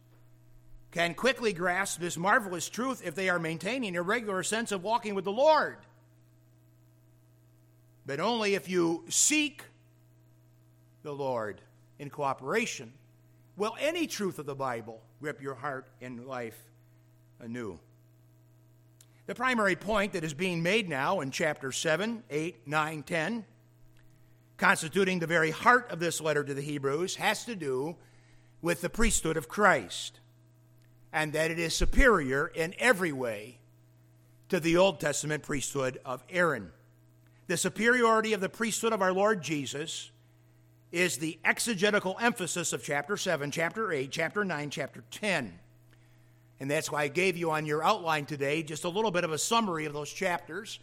can 0.92 1.16
quickly 1.16 1.54
grasp 1.54 2.00
this 2.00 2.18
marvelous 2.18 2.70
truth 2.70 3.02
if 3.04 3.16
they 3.16 3.30
are 3.30 3.40
maintaining 3.40 3.96
a 3.96 4.02
regular 4.02 4.44
sense 4.44 4.72
of 4.72 4.84
walking 4.84 5.16
with 5.16 5.26
the 5.26 5.32
Lord. 5.32 5.78
But 8.06 8.20
only 8.20 8.54
if 8.54 8.70
you 8.70 9.06
seek 9.10 9.64
the 11.04 11.12
Lord 11.12 11.62
in 11.98 12.10
cooperation, 12.10 12.94
will 13.58 13.76
any 13.80 14.08
truth 14.08 14.40
of 14.40 14.46
the 14.46 14.56
Bible 14.56 15.02
grip 15.20 15.42
your 15.42 15.56
heart 15.56 15.88
and 16.02 16.26
life 16.26 16.58
anew. 17.40 17.80
The 19.28 19.36
primary 19.36 19.76
point 19.76 20.14
that 20.14 20.24
is 20.24 20.34
being 20.34 20.64
made 20.64 20.90
now 20.90 21.20
in 21.20 21.30
chapter 21.30 21.72
7, 21.72 22.24
8, 22.30 22.68
9, 22.68 23.04
10, 23.04 23.46
constituting 24.58 25.20
the 25.20 25.28
very 25.28 25.52
heart 25.52 25.92
of 25.92 26.00
this 26.00 26.20
letter 26.20 26.44
to 26.44 26.54
the 26.54 26.62
Hebrews, 26.62 27.16
has 27.18 27.46
to 27.46 27.56
do 27.56 27.96
with 28.62 28.82
the 28.82 28.90
priesthood 28.90 29.38
of 29.38 29.48
Christ, 29.48 30.20
and 31.14 31.34
that 31.34 31.52
it 31.52 31.60
is 31.60 31.76
superior 31.76 32.48
in 32.48 32.74
every 32.80 33.12
way 33.12 33.60
to 34.50 34.60
the 34.60 34.78
Old 34.78 35.00
Testament 35.00 35.44
priesthood 35.44 36.00
of 36.04 36.24
Aaron. 36.30 36.72
The 37.48 37.58
superiority 37.58 38.34
of 38.34 38.42
the 38.42 38.50
priesthood 38.50 38.94
of 38.94 39.02
our 39.02 39.14
Lord 39.14 39.42
Jesus 39.44 40.12
is 40.92 41.18
the 41.18 41.38
exegetical 41.46 42.18
emphasis 42.20 42.74
of 42.74 42.84
chapter 42.84 43.16
7, 43.16 43.52
chapter 43.52 43.92
8, 43.92 44.12
chapter 44.12 44.44
9, 44.44 44.70
chapter 44.70 45.04
10. 45.12 45.60
And 46.60 46.70
that's 46.70 46.92
why 46.92 47.04
I 47.04 47.08
gave 47.08 47.38
you 47.38 47.52
on 47.52 47.66
your 47.66 47.84
outline 47.84 48.26
today 48.26 48.64
just 48.64 48.84
a 48.84 48.90
little 48.90 49.12
bit 49.12 49.24
of 49.24 49.32
a 49.32 49.38
summary 49.38 49.86
of 49.86 49.94
those 49.94 50.12
chapters, 50.12 50.80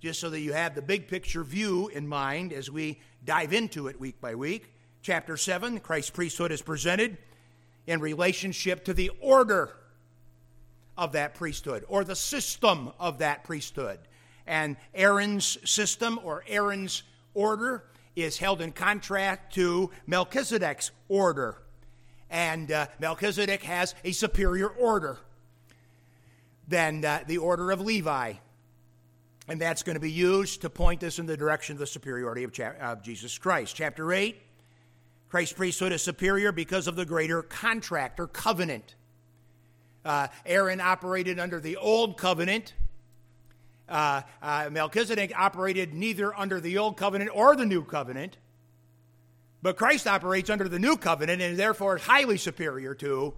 just 0.00 0.20
so 0.20 0.30
that 0.30 0.40
you 0.40 0.52
have 0.52 0.74
the 0.74 0.82
big 0.82 1.08
picture 1.08 1.44
view 1.44 1.88
in 1.88 2.06
mind 2.06 2.52
as 2.52 2.70
we 2.70 3.00
dive 3.24 3.52
into 3.52 3.88
it 3.88 4.00
week 4.00 4.20
by 4.20 4.34
week. 4.34 4.72
Chapter 5.02 5.36
7, 5.36 5.80
Christ's 5.80 6.10
priesthood 6.10 6.52
is 6.52 6.62
presented 6.62 7.18
in 7.86 8.00
relationship 8.00 8.84
to 8.84 8.94
the 8.94 9.10
order 9.20 9.70
of 10.96 11.12
that 11.12 11.34
priesthood 11.34 11.84
or 11.88 12.04
the 12.04 12.16
system 12.16 12.92
of 13.00 13.18
that 13.18 13.44
priesthood. 13.44 13.98
And 14.46 14.76
Aaron's 14.94 15.58
system 15.68 16.20
or 16.22 16.44
Aaron's 16.46 17.02
order 17.34 17.84
is 18.16 18.38
held 18.38 18.60
in 18.60 18.72
contrast 18.72 19.40
to 19.52 19.90
Melchizedek's 20.06 20.90
order 21.08 21.56
and 22.30 22.70
uh, 22.70 22.86
Melchizedek 23.00 23.64
has 23.64 23.94
a 24.04 24.12
superior 24.12 24.68
order 24.68 25.18
than 26.68 27.04
uh, 27.04 27.24
the 27.26 27.38
order 27.38 27.72
of 27.72 27.80
Levi. 27.80 28.34
And 29.48 29.60
that's 29.60 29.82
going 29.82 29.94
to 29.94 30.00
be 30.00 30.12
used 30.12 30.62
to 30.62 30.70
point 30.70 31.02
us 31.02 31.18
in 31.18 31.26
the 31.26 31.36
direction 31.36 31.74
of 31.74 31.80
the 31.80 31.86
superiority 31.86 32.44
of, 32.44 32.52
cha- 32.52 32.74
of 32.80 33.02
Jesus 33.02 33.36
Christ. 33.36 33.74
Chapter 33.74 34.12
8 34.12 34.40
Christ's 35.28 35.52
priesthood 35.54 35.92
is 35.92 36.02
superior 36.02 36.50
because 36.50 36.88
of 36.88 36.96
the 36.96 37.04
greater 37.04 37.42
contract 37.42 38.18
or 38.18 38.26
covenant. 38.26 38.96
Uh, 40.04 40.26
Aaron 40.44 40.80
operated 40.80 41.38
under 41.38 41.60
the 41.60 41.76
old 41.76 42.16
covenant. 42.16 42.74
Uh, 43.90 44.22
uh, 44.40 44.68
Melchizedek 44.70 45.32
operated 45.36 45.92
neither 45.92 46.38
under 46.38 46.60
the 46.60 46.78
old 46.78 46.96
covenant 46.96 47.30
or 47.34 47.56
the 47.56 47.66
new 47.66 47.82
covenant. 47.82 48.36
But 49.62 49.76
Christ 49.76 50.06
operates 50.06 50.48
under 50.48 50.68
the 50.68 50.78
new 50.78 50.96
covenant 50.96 51.42
and 51.42 51.58
therefore 51.58 51.96
is 51.96 52.02
highly 52.02 52.38
superior 52.38 52.94
to 52.94 53.34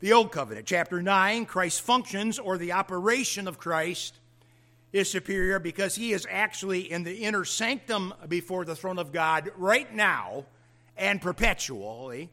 the 0.00 0.12
old 0.12 0.32
covenant. 0.32 0.66
Chapter 0.66 1.00
9, 1.00 1.46
Christ's 1.46 1.80
functions 1.80 2.38
or 2.38 2.58
the 2.58 2.72
operation 2.72 3.46
of 3.46 3.58
Christ 3.58 4.18
is 4.92 5.10
superior 5.10 5.58
because 5.58 5.94
he 5.94 6.12
is 6.12 6.26
actually 6.30 6.90
in 6.90 7.04
the 7.04 7.24
inner 7.24 7.44
sanctum 7.44 8.14
before 8.28 8.64
the 8.64 8.76
throne 8.76 8.98
of 8.98 9.12
God 9.12 9.50
right 9.56 9.92
now 9.94 10.46
and 10.96 11.20
perpetually. 11.20 12.30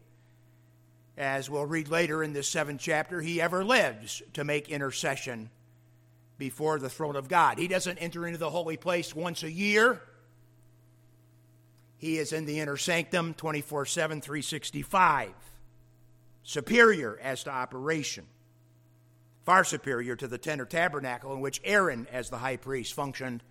As 1.17 1.49
we'll 1.49 1.65
read 1.65 1.89
later 1.89 2.23
in 2.23 2.33
this 2.33 2.47
seventh 2.47 2.81
chapter, 2.81 3.21
he 3.21 3.41
ever 3.41 3.63
lives 3.63 4.21
to 4.33 4.43
make 4.43 4.69
intercession 4.69 5.49
before 6.41 6.79
the 6.79 6.89
throne 6.89 7.15
of 7.15 7.27
God. 7.27 7.59
He 7.59 7.67
doesn't 7.67 7.99
enter 7.99 8.25
into 8.25 8.39
the 8.39 8.49
holy 8.49 8.75
place 8.75 9.15
once 9.15 9.43
a 9.43 9.51
year. 9.51 10.01
He 11.99 12.17
is 12.17 12.33
in 12.33 12.45
the 12.45 12.59
inner 12.59 12.77
sanctum 12.77 13.35
24 13.35 13.85
7, 13.85 14.21
365. 14.21 15.33
Superior 16.41 17.19
as 17.21 17.43
to 17.43 17.51
operation. 17.51 18.25
Far 19.45 19.63
superior 19.63 20.15
to 20.15 20.27
the 20.27 20.39
tent 20.39 20.59
or 20.59 20.65
tabernacle 20.65 21.31
in 21.31 21.41
which 21.41 21.61
Aaron, 21.63 22.07
as 22.11 22.31
the 22.31 22.39
high 22.39 22.57
priest, 22.57 22.95
functioned 22.95 23.43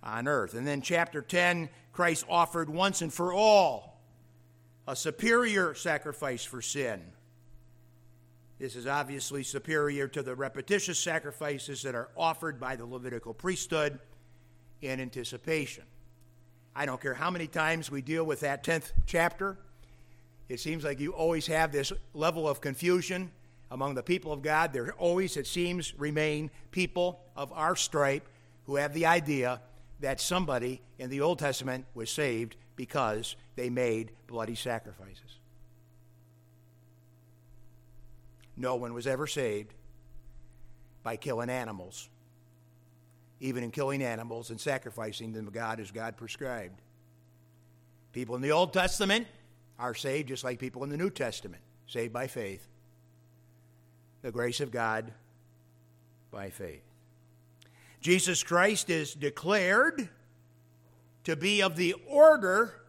on 0.00 0.28
earth. 0.28 0.54
And 0.54 0.64
then, 0.64 0.82
chapter 0.82 1.22
10, 1.22 1.68
Christ 1.92 2.24
offered 2.28 2.70
once 2.70 3.02
and 3.02 3.12
for 3.12 3.32
all 3.32 4.00
a 4.86 4.94
superior 4.94 5.74
sacrifice 5.74 6.44
for 6.44 6.62
sin. 6.62 7.02
This 8.58 8.74
is 8.74 8.86
obviously 8.86 9.42
superior 9.42 10.08
to 10.08 10.22
the 10.22 10.34
repetitious 10.34 10.98
sacrifices 10.98 11.82
that 11.82 11.94
are 11.94 12.08
offered 12.16 12.58
by 12.58 12.76
the 12.76 12.86
Levitical 12.86 13.34
priesthood 13.34 13.98
in 14.80 14.98
anticipation. 14.98 15.84
I 16.74 16.86
don't 16.86 17.00
care 17.00 17.14
how 17.14 17.30
many 17.30 17.46
times 17.46 17.90
we 17.90 18.02
deal 18.02 18.24
with 18.24 18.40
that 18.40 18.64
10th 18.64 18.92
chapter. 19.06 19.58
It 20.48 20.60
seems 20.60 20.84
like 20.84 21.00
you 21.00 21.12
always 21.12 21.46
have 21.48 21.72
this 21.72 21.92
level 22.14 22.48
of 22.48 22.60
confusion 22.60 23.30
among 23.70 23.94
the 23.94 24.02
people 24.02 24.32
of 24.32 24.42
God. 24.42 24.72
There 24.72 24.92
always, 24.92 25.36
it 25.36 25.46
seems, 25.46 25.98
remain 25.98 26.50
people 26.70 27.20
of 27.36 27.52
our 27.52 27.76
stripe 27.76 28.26
who 28.64 28.76
have 28.76 28.94
the 28.94 29.06
idea 29.06 29.60
that 30.00 30.20
somebody 30.20 30.80
in 30.98 31.10
the 31.10 31.20
Old 31.20 31.38
Testament 31.38 31.84
was 31.94 32.10
saved 32.10 32.56
because 32.74 33.36
they 33.54 33.70
made 33.70 34.12
bloody 34.26 34.54
sacrifices. 34.54 35.35
No 38.56 38.76
one 38.76 38.94
was 38.94 39.06
ever 39.06 39.26
saved 39.26 39.74
by 41.02 41.16
killing 41.16 41.50
animals 41.50 42.08
even 43.40 43.62
in 43.62 43.70
killing 43.70 44.02
animals 44.02 44.50
and 44.50 44.60
sacrificing 44.60 45.32
them 45.32 45.44
to 45.44 45.50
God 45.50 45.80
as 45.80 45.90
God 45.90 46.16
prescribed. 46.16 46.80
People 48.12 48.34
in 48.34 48.42
the 48.42 48.52
Old 48.52 48.72
Testament 48.72 49.26
are 49.78 49.94
saved 49.94 50.28
just 50.28 50.42
like 50.42 50.58
people 50.58 50.84
in 50.84 50.90
the 50.90 50.96
New 50.96 51.10
Testament, 51.10 51.62
saved 51.86 52.12
by 52.12 52.26
faith. 52.26 52.66
The 54.22 54.32
grace 54.32 54.60
of 54.60 54.70
God 54.70 55.12
by 56.30 56.50
faith. 56.50 56.82
Jesus 58.00 58.42
Christ 58.42 58.88
is 58.88 59.14
declared 59.14 60.08
to 61.24 61.36
be 61.36 61.62
of 61.62 61.76
the 61.76 61.94
order 62.08 62.80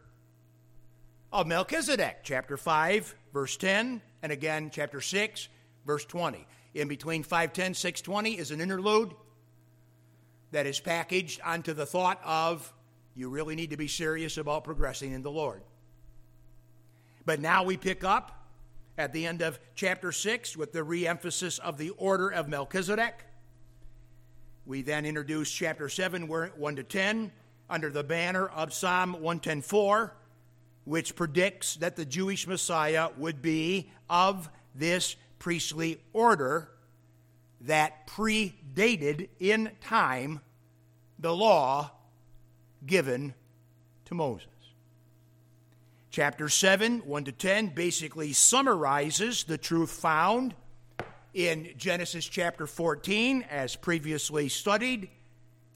of 1.34 1.48
Melchizedek, 1.48 2.20
chapter 2.24 2.56
5, 2.56 3.16
verse 3.34 3.58
10, 3.58 4.02
and 4.24 4.32
again, 4.32 4.70
chapter 4.72 5.02
6, 5.02 5.50
verse 5.88 6.06
20. 6.06 6.46
In 6.76 6.88
between 6.88 7.24
510, 7.24 7.74
620 7.74 8.38
is 8.38 8.52
an 8.52 8.62
interlude 8.62 9.16
that 10.52 10.68
is 10.68 10.80
packaged 10.80 11.42
onto 11.44 11.74
the 11.74 11.86
thought 11.86 12.22
of 12.24 12.72
you 13.16 13.30
really 13.30 13.56
need 13.56 13.72
to 13.72 13.78
be 13.78 13.88
serious 13.88 14.38
about 14.38 14.64
progressing 14.64 15.12
in 15.12 15.24
the 15.24 15.32
Lord. 15.32 15.64
But 17.26 17.40
now 17.40 17.64
we 17.64 17.76
pick 17.76 18.04
up 18.04 18.48
at 18.96 19.12
the 19.12 19.26
end 19.26 19.42
of 19.42 19.60
chapter 19.74 20.12
6 20.12 20.56
with 20.56 20.72
the 20.72 20.82
reemphasis 20.82 21.58
of 21.60 21.80
the 21.80 21.90
order 21.92 22.30
of 22.30 22.48
Melchizedek. 22.48 23.26
We 24.68 24.84
then 24.84 25.06
introduce 25.06 25.52
chapter 25.52 25.90
7, 25.90 26.28
1 26.28 26.76
to 26.76 26.84
10, 26.84 27.32
under 27.70 27.90
the 27.90 28.04
banner 28.04 28.48
of 28.48 28.74
Psalm 28.74 29.16
110.4, 29.20 30.12
which 30.86 31.16
predicts 31.16 31.76
that 31.78 31.96
the 31.96 32.06
Jewish 32.06 32.46
Messiah 32.46 33.10
would 33.18 33.42
be 33.42 33.90
of 34.10 34.50
this 34.76 35.16
priestly 35.40 36.02
order 36.14 36.70
that 37.62 38.08
predated 38.08 39.30
in 39.40 39.72
time 39.82 40.42
the 41.20 41.34
law 41.34 41.92
given 42.86 43.34
to 44.06 44.16
Moses. 44.16 44.48
Chapter 46.10 46.50
7, 46.50 47.00
1 47.00 47.24
to 47.26 47.32
10, 47.32 47.68
basically 47.70 48.34
summarizes 48.34 49.44
the 49.44 49.58
truth 49.58 49.92
found 49.92 50.56
in 51.34 51.70
Genesis 51.78 52.26
chapter 52.26 52.66
14, 52.66 53.46
as 53.50 53.76
previously 53.76 54.50
studied, 54.50 55.10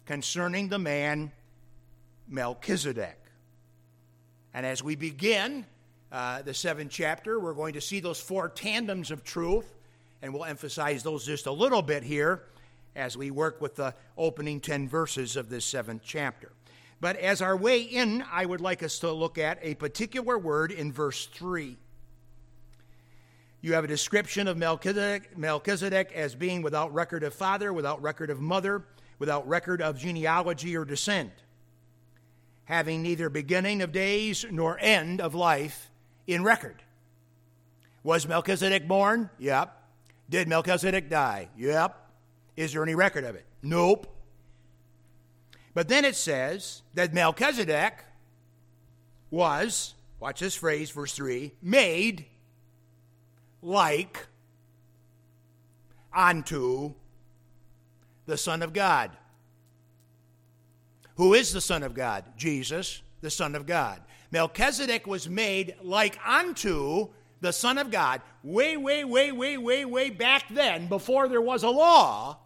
concerning 0.06 0.70
the 0.70 0.80
man 0.80 1.32
Melchizedek. 2.28 3.20
And 4.54 4.66
as 4.66 4.84
we 4.84 4.96
begin 4.96 5.66
uh, 6.12 6.42
the 6.42 6.54
seventh 6.54 6.92
chapter, 6.92 7.40
we're 7.40 7.54
going 7.54 7.74
to 7.74 7.82
see 7.82 8.00
those 8.00 8.20
four 8.20 8.50
tandems 8.50 9.12
of 9.12 9.24
truth 9.24 9.74
and 10.22 10.34
we'll 10.34 10.46
emphasize 10.46 11.04
those 11.04 11.26
just 11.26 11.46
a 11.46 11.52
little 11.52 11.82
bit 11.82 12.04
here 12.04 12.44
as 12.96 13.18
we 13.18 13.32
work 13.32 13.62
with 13.62 13.76
the 13.76 13.94
opening 14.18 14.60
10 14.60 14.88
verses 14.88 15.36
of 15.36 15.50
this 15.50 15.66
seventh 15.66 16.02
chapter. 16.06 16.52
But 17.00 17.16
as 17.16 17.42
our 17.42 17.58
way 17.58 17.82
in, 17.82 18.24
I 18.32 18.46
would 18.46 18.62
like 18.62 18.84
us 18.84 19.00
to 19.00 19.12
look 19.12 19.38
at 19.38 19.58
a 19.62 19.74
particular 19.76 20.38
word 20.38 20.72
in 20.72 20.92
verse 20.92 21.26
3. 21.28 21.78
You 23.62 23.74
have 23.74 23.84
a 23.84 23.88
description 23.88 24.48
of 24.48 24.58
Melchizedek, 24.58 25.38
Melchizedek 25.38 26.12
as 26.14 26.36
being 26.36 26.62
without 26.62 26.94
record 26.94 27.24
of 27.24 27.34
father, 27.34 27.72
without 27.72 28.02
record 28.02 28.30
of 28.30 28.40
mother, 28.40 28.84
without 29.18 29.48
record 29.48 29.82
of 29.82 29.98
genealogy 29.98 30.76
or 30.76 30.84
descent, 30.84 31.32
having 32.66 33.02
neither 33.02 33.30
beginning 33.30 33.82
of 33.82 33.92
days 33.92 34.46
nor 34.52 34.78
end 34.80 35.22
of 35.22 35.34
life 35.34 35.91
in 36.28 36.44
record. 36.44 36.82
Was 38.04 38.28
Melchizedek 38.28 38.88
born? 38.88 39.30
Yep. 39.40 39.78
Did 40.30 40.48
Melchizedek 40.48 41.10
die? 41.10 41.50
Yep. 41.58 41.96
Is 42.56 42.74
there 42.74 42.84
any 42.84 42.96
record 42.96 43.24
of 43.24 43.36
it? 43.36 43.46
Nope. 43.62 44.08
But 45.74 45.88
then 45.88 46.06
it 46.06 46.16
says 46.16 46.82
that 46.96 47.14
Melchizedek 47.14 48.04
was, 49.30 49.96
watch 50.20 50.40
this 50.40 50.56
phrase, 50.56 50.90
verse 50.90 51.14
3, 51.14 51.54
made 51.62 52.26
like 53.62 54.28
unto 56.14 56.94
the 58.26 58.38
Son 58.38 58.62
of 58.62 58.74
God. 58.74 59.12
Who 61.16 61.34
is 61.34 61.54
the 61.54 61.62
Son 61.62 61.84
of 61.84 61.94
God? 61.94 62.26
Jesus, 62.36 63.02
the 63.22 63.30
Son 63.30 63.56
of 63.56 63.66
God. 63.66 64.02
Melchizedek 64.32 65.06
was 65.06 65.30
made 65.30 65.76
like 65.84 66.18
unto 66.26 67.10
the 67.42 67.52
Son 67.52 67.78
of 67.78 67.92
God 67.92 68.22
way, 68.44 68.78
way, 68.78 69.04
way, 69.04 69.32
way, 69.32 69.58
way, 69.58 69.86
way 69.86 70.10
back 70.10 70.46
then, 70.50 70.88
before 70.88 71.28
there 71.28 71.42
was 71.42 71.64
a 71.64 71.70
law, 71.70 72.38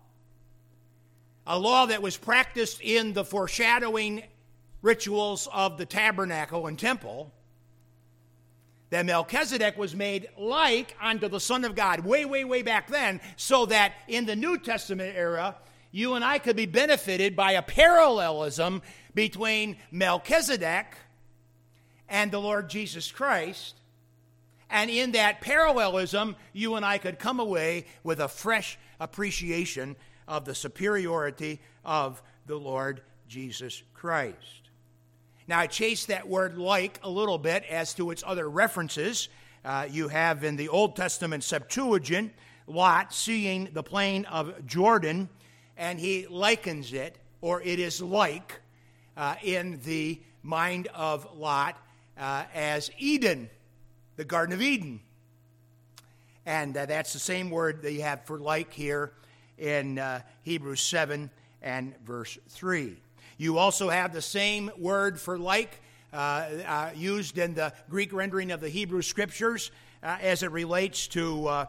a 1.45 1.59
law 1.59 1.85
that 1.85 2.01
was 2.01 2.17
practiced 2.17 2.81
in 2.81 3.13
the 3.13 3.23
foreshadowing 3.23 4.23
rituals 4.81 5.47
of 5.53 5.77
the 5.77 5.85
tabernacle 5.85 6.67
and 6.67 6.79
temple. 6.79 7.31
That 8.89 9.05
Melchizedek 9.05 9.77
was 9.77 9.95
made 9.95 10.29
like 10.37 10.95
unto 11.01 11.27
the 11.27 11.39
Son 11.39 11.65
of 11.65 11.75
God 11.75 12.01
way, 12.01 12.25
way, 12.25 12.45
way 12.45 12.61
back 12.61 12.87
then, 12.87 13.19
so 13.35 13.65
that 13.67 13.93
in 14.07 14.25
the 14.25 14.35
New 14.35 14.57
Testament 14.57 15.15
era, 15.15 15.55
you 15.91 16.13
and 16.13 16.23
I 16.23 16.39
could 16.39 16.55
be 16.55 16.65
benefited 16.65 17.35
by 17.35 17.53
a 17.53 17.61
parallelism 17.61 18.81
between 19.13 19.77
Melchizedek 19.91 20.95
and 22.09 22.31
the 22.31 22.39
Lord 22.39 22.69
Jesus 22.69 23.11
Christ. 23.11 23.75
And 24.69 24.89
in 24.89 25.11
that 25.11 25.41
parallelism, 25.41 26.35
you 26.53 26.75
and 26.75 26.85
I 26.85 26.97
could 26.97 27.19
come 27.19 27.39
away 27.39 27.85
with 28.03 28.19
a 28.19 28.27
fresh 28.27 28.77
appreciation 28.99 29.95
of 30.27 30.45
the 30.45 30.55
superiority 30.55 31.59
of 31.83 32.21
the 32.47 32.55
Lord 32.57 33.01
Jesus 33.27 33.83
Christ. 33.93 34.69
Now, 35.47 35.59
I 35.59 35.67
chased 35.67 36.07
that 36.07 36.27
word 36.27 36.57
like 36.57 36.99
a 37.03 37.09
little 37.09 37.37
bit 37.37 37.63
as 37.69 37.93
to 37.95 38.09
its 38.09 38.23
other 38.25 38.49
references. 38.49 39.29
Uh, 39.63 39.87
you 39.89 40.07
have 40.07 40.43
in 40.43 40.55
the 40.55 40.69
Old 40.69 40.95
Testament 40.95 41.43
Septuagint, 41.43 42.33
Lot 42.67 43.13
seeing 43.13 43.69
the 43.73 43.83
plain 43.83 44.25
of 44.25 44.65
Jordan 44.65 45.29
and 45.77 45.99
he 45.99 46.27
likens 46.27 46.93
it, 46.93 47.17
or 47.41 47.61
it 47.61 47.79
is 47.79 48.01
like, 48.01 48.59
uh, 49.17 49.35
in 49.43 49.79
the 49.83 50.19
mind 50.43 50.87
of 50.93 51.27
Lot 51.37 51.77
uh, 52.17 52.43
as 52.53 52.91
Eden, 52.97 53.49
the 54.15 54.25
Garden 54.25 54.53
of 54.53 54.61
Eden. 54.61 54.99
And 56.45 56.75
uh, 56.77 56.85
that's 56.85 57.13
the 57.13 57.19
same 57.19 57.49
word 57.49 57.81
that 57.81 57.91
you 57.93 58.01
have 58.03 58.25
for 58.25 58.39
like 58.39 58.73
here 58.73 59.13
in 59.57 59.99
uh, 59.99 60.21
Hebrews 60.43 60.81
7 60.81 61.29
and 61.61 61.95
verse 62.05 62.37
3. 62.49 62.95
You 63.37 63.57
also 63.57 63.89
have 63.89 64.13
the 64.13 64.21
same 64.21 64.71
word 64.77 65.19
for 65.19 65.37
like 65.37 65.81
uh, 66.13 66.47
uh, 66.65 66.89
used 66.95 67.37
in 67.37 67.55
the 67.55 67.73
Greek 67.89 68.13
rendering 68.13 68.51
of 68.51 68.61
the 68.61 68.69
Hebrew 68.69 69.01
scriptures 69.01 69.71
as 70.01 70.43
it 70.43 70.51
relates 70.51 71.07
to 71.07 71.67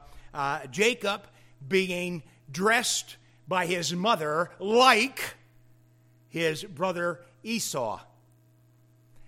Jacob 0.71 1.23
being 1.67 2.23
dressed 2.53 3.17
by 3.49 3.67
his 3.67 3.95
mother 3.95 4.51
like 4.59 5.37
his 6.29 6.65
brother 6.65 7.21
Esau. 7.43 8.01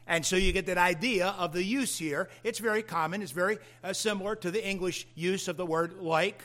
And 0.09 0.27
so 0.27 0.37
you 0.37 0.53
get 0.53 0.67
that 0.67 0.79
idea 0.79 1.29
of 1.39 1.53
the 1.53 1.63
use 1.63 1.97
here. 1.97 2.29
It's 2.43 2.59
very 2.59 2.83
common, 2.83 3.23
it's 3.23 3.31
very 3.31 3.59
uh, 3.85 3.93
similar 3.93 4.35
to 4.37 4.51
the 4.51 4.67
English 4.67 5.07
use 5.15 5.47
of 5.47 5.57
the 5.57 5.67
word 5.67 6.01
like 6.01 6.43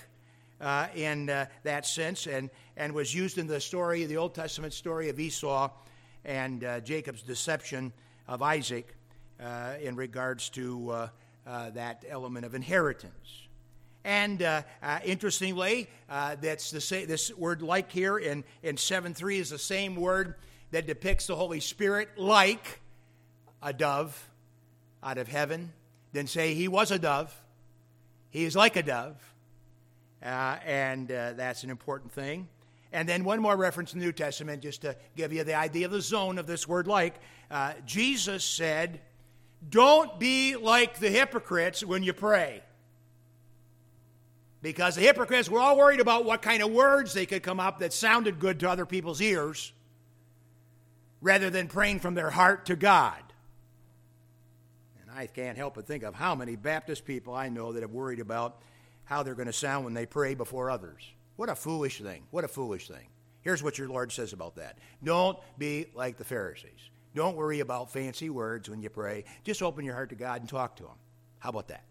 uh, 0.61 0.87
in 0.95 1.29
uh, 1.29 1.45
that 1.63 1.85
sense, 1.85 2.27
and, 2.27 2.49
and 2.77 2.93
was 2.93 3.15
used 3.15 3.37
in 3.37 3.47
the 3.47 3.59
story, 3.59 4.05
the 4.05 4.17
Old 4.17 4.35
Testament 4.35 4.73
story 4.73 5.09
of 5.09 5.19
Esau 5.19 5.71
and 6.25 6.63
uh, 6.63 6.79
Jacob's 6.81 7.21
deception 7.21 7.91
of 8.27 8.41
Isaac 8.41 8.95
uh, 9.41 9.73
in 9.81 9.95
regards 9.95 10.49
to 10.49 11.09
uh, 11.45 11.69
that 11.71 12.05
element 12.07 12.45
of 12.45 12.55
inheritance. 12.55 13.43
And 14.05 14.41
uh, 14.41 14.63
uh, 14.81 14.99
interestingly, 15.05 15.89
uh, 16.09 16.35
that's 16.41 16.71
the 16.71 16.81
say, 16.81 17.05
this 17.05 17.35
word 17.35 17.61
like 17.61 17.91
here 17.91 18.17
in, 18.17 18.43
in 18.61 18.75
7 18.75 19.13
3 19.13 19.39
is 19.39 19.49
the 19.49 19.57
same 19.57 19.95
word 19.95 20.35
that 20.71 20.87
depicts 20.87 21.27
the 21.27 21.35
Holy 21.35 21.59
Spirit 21.59 22.09
like 22.17 22.81
a 23.63 23.73
dove 23.73 24.29
out 25.01 25.17
of 25.17 25.27
heaven. 25.27 25.71
Then 26.11 26.27
say 26.27 26.53
he 26.53 26.67
was 26.67 26.91
a 26.91 26.99
dove, 26.99 27.33
he 28.29 28.43
is 28.43 28.55
like 28.55 28.75
a 28.75 28.83
dove. 28.83 29.15
Uh, 30.23 30.57
and 30.65 31.11
uh, 31.11 31.33
that's 31.33 31.63
an 31.63 31.69
important 31.69 32.11
thing. 32.11 32.47
And 32.93 33.09
then 33.09 33.23
one 33.23 33.41
more 33.41 33.57
reference 33.57 33.93
in 33.93 33.99
the 33.99 34.05
New 34.05 34.11
Testament, 34.11 34.61
just 34.61 34.81
to 34.81 34.95
give 35.17 35.33
you 35.33 35.43
the 35.43 35.55
idea 35.55 35.87
of 35.87 35.91
the 35.91 36.01
zone 36.01 36.37
of 36.37 36.45
this 36.45 36.67
word 36.67 36.87
like. 36.87 37.15
Uh, 37.49 37.73
Jesus 37.85 38.45
said, 38.45 39.01
Don't 39.67 40.19
be 40.19 40.55
like 40.55 40.99
the 40.99 41.09
hypocrites 41.09 41.83
when 41.83 42.03
you 42.03 42.13
pray. 42.13 42.61
Because 44.61 44.95
the 44.95 45.01
hypocrites 45.01 45.49
were 45.49 45.59
all 45.59 45.75
worried 45.75 45.99
about 45.99 46.23
what 46.23 46.41
kind 46.41 46.63
of 46.63 46.71
words 46.71 47.13
they 47.13 47.25
could 47.25 47.43
come 47.43 47.59
up 47.59 47.79
that 47.79 47.91
sounded 47.91 48.39
good 48.39 48.61
to 48.61 48.69
other 48.69 48.85
people's 48.85 49.19
ears 49.19 49.73
rather 51.19 51.49
than 51.49 51.67
praying 51.67 51.99
from 51.99 52.13
their 52.13 52.29
heart 52.29 52.67
to 52.67 52.75
God. 52.75 53.21
I 55.15 55.27
can't 55.27 55.57
help 55.57 55.75
but 55.75 55.85
think 55.85 56.03
of 56.03 56.15
how 56.15 56.35
many 56.35 56.55
Baptist 56.55 57.05
people 57.05 57.33
I 57.33 57.49
know 57.49 57.73
that 57.73 57.81
have 57.81 57.91
worried 57.91 58.19
about 58.19 58.61
how 59.05 59.23
they're 59.23 59.35
going 59.35 59.47
to 59.47 59.53
sound 59.53 59.85
when 59.85 59.93
they 59.93 60.05
pray 60.05 60.33
before 60.33 60.69
others. 60.69 61.03
What 61.35 61.49
a 61.49 61.55
foolish 61.55 62.01
thing. 62.01 62.23
What 62.31 62.43
a 62.43 62.47
foolish 62.47 62.87
thing. 62.87 63.07
Here's 63.41 63.61
what 63.61 63.77
your 63.77 63.89
Lord 63.89 64.11
says 64.11 64.33
about 64.33 64.55
that 64.55 64.77
Don't 65.03 65.37
be 65.57 65.87
like 65.93 66.17
the 66.17 66.23
Pharisees. 66.23 66.89
Don't 67.15 67.35
worry 67.35 67.59
about 67.59 67.91
fancy 67.91 68.29
words 68.29 68.69
when 68.69 68.81
you 68.81 68.89
pray. 68.89 69.25
Just 69.43 69.61
open 69.61 69.85
your 69.85 69.93
heart 69.93 70.09
to 70.09 70.15
God 70.15 70.41
and 70.41 70.49
talk 70.49 70.77
to 70.77 70.83
Him. 70.83 70.97
How 71.39 71.49
about 71.49 71.67
that? 71.67 71.83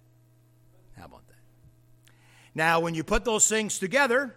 How 0.97 1.05
about 1.05 1.27
that? 1.29 2.13
Now, 2.55 2.81
when 2.81 2.95
you 2.95 3.05
put 3.05 3.25
those 3.25 3.49
things 3.49 3.79
together, 3.79 4.35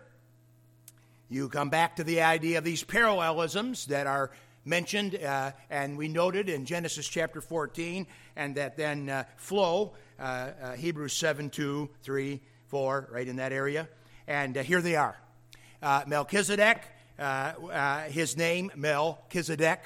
you 1.27 1.49
come 1.49 1.69
back 1.69 1.95
to 1.95 2.03
the 2.03 2.21
idea 2.21 2.59
of 2.59 2.63
these 2.63 2.83
parallelisms 2.83 3.87
that 3.87 4.05
are 4.05 4.31
mentioned 4.65 5.15
uh, 5.23 5.51
and 5.69 5.97
we 5.97 6.07
noted 6.07 6.49
in 6.49 6.65
Genesis 6.65 7.07
chapter 7.07 7.39
14 7.39 8.07
and 8.35 8.55
that 8.55 8.75
then 8.75 9.09
uh, 9.09 9.23
flow 9.37 9.93
uh, 10.19 10.23
uh 10.61 10.71
Hebrews 10.73 11.13
7, 11.13 11.49
2, 11.49 11.89
3, 12.01 12.41
4, 12.67 13.09
right 13.11 13.27
in 13.27 13.35
that 13.35 13.51
area. 13.51 13.87
And 14.27 14.57
uh, 14.57 14.63
here 14.63 14.81
they 14.81 14.95
are. 14.95 15.17
Uh, 15.81 16.03
Melchizedek, 16.07 16.81
his 18.09 18.35
name, 18.35 18.71
Melchizedek, 18.75 19.81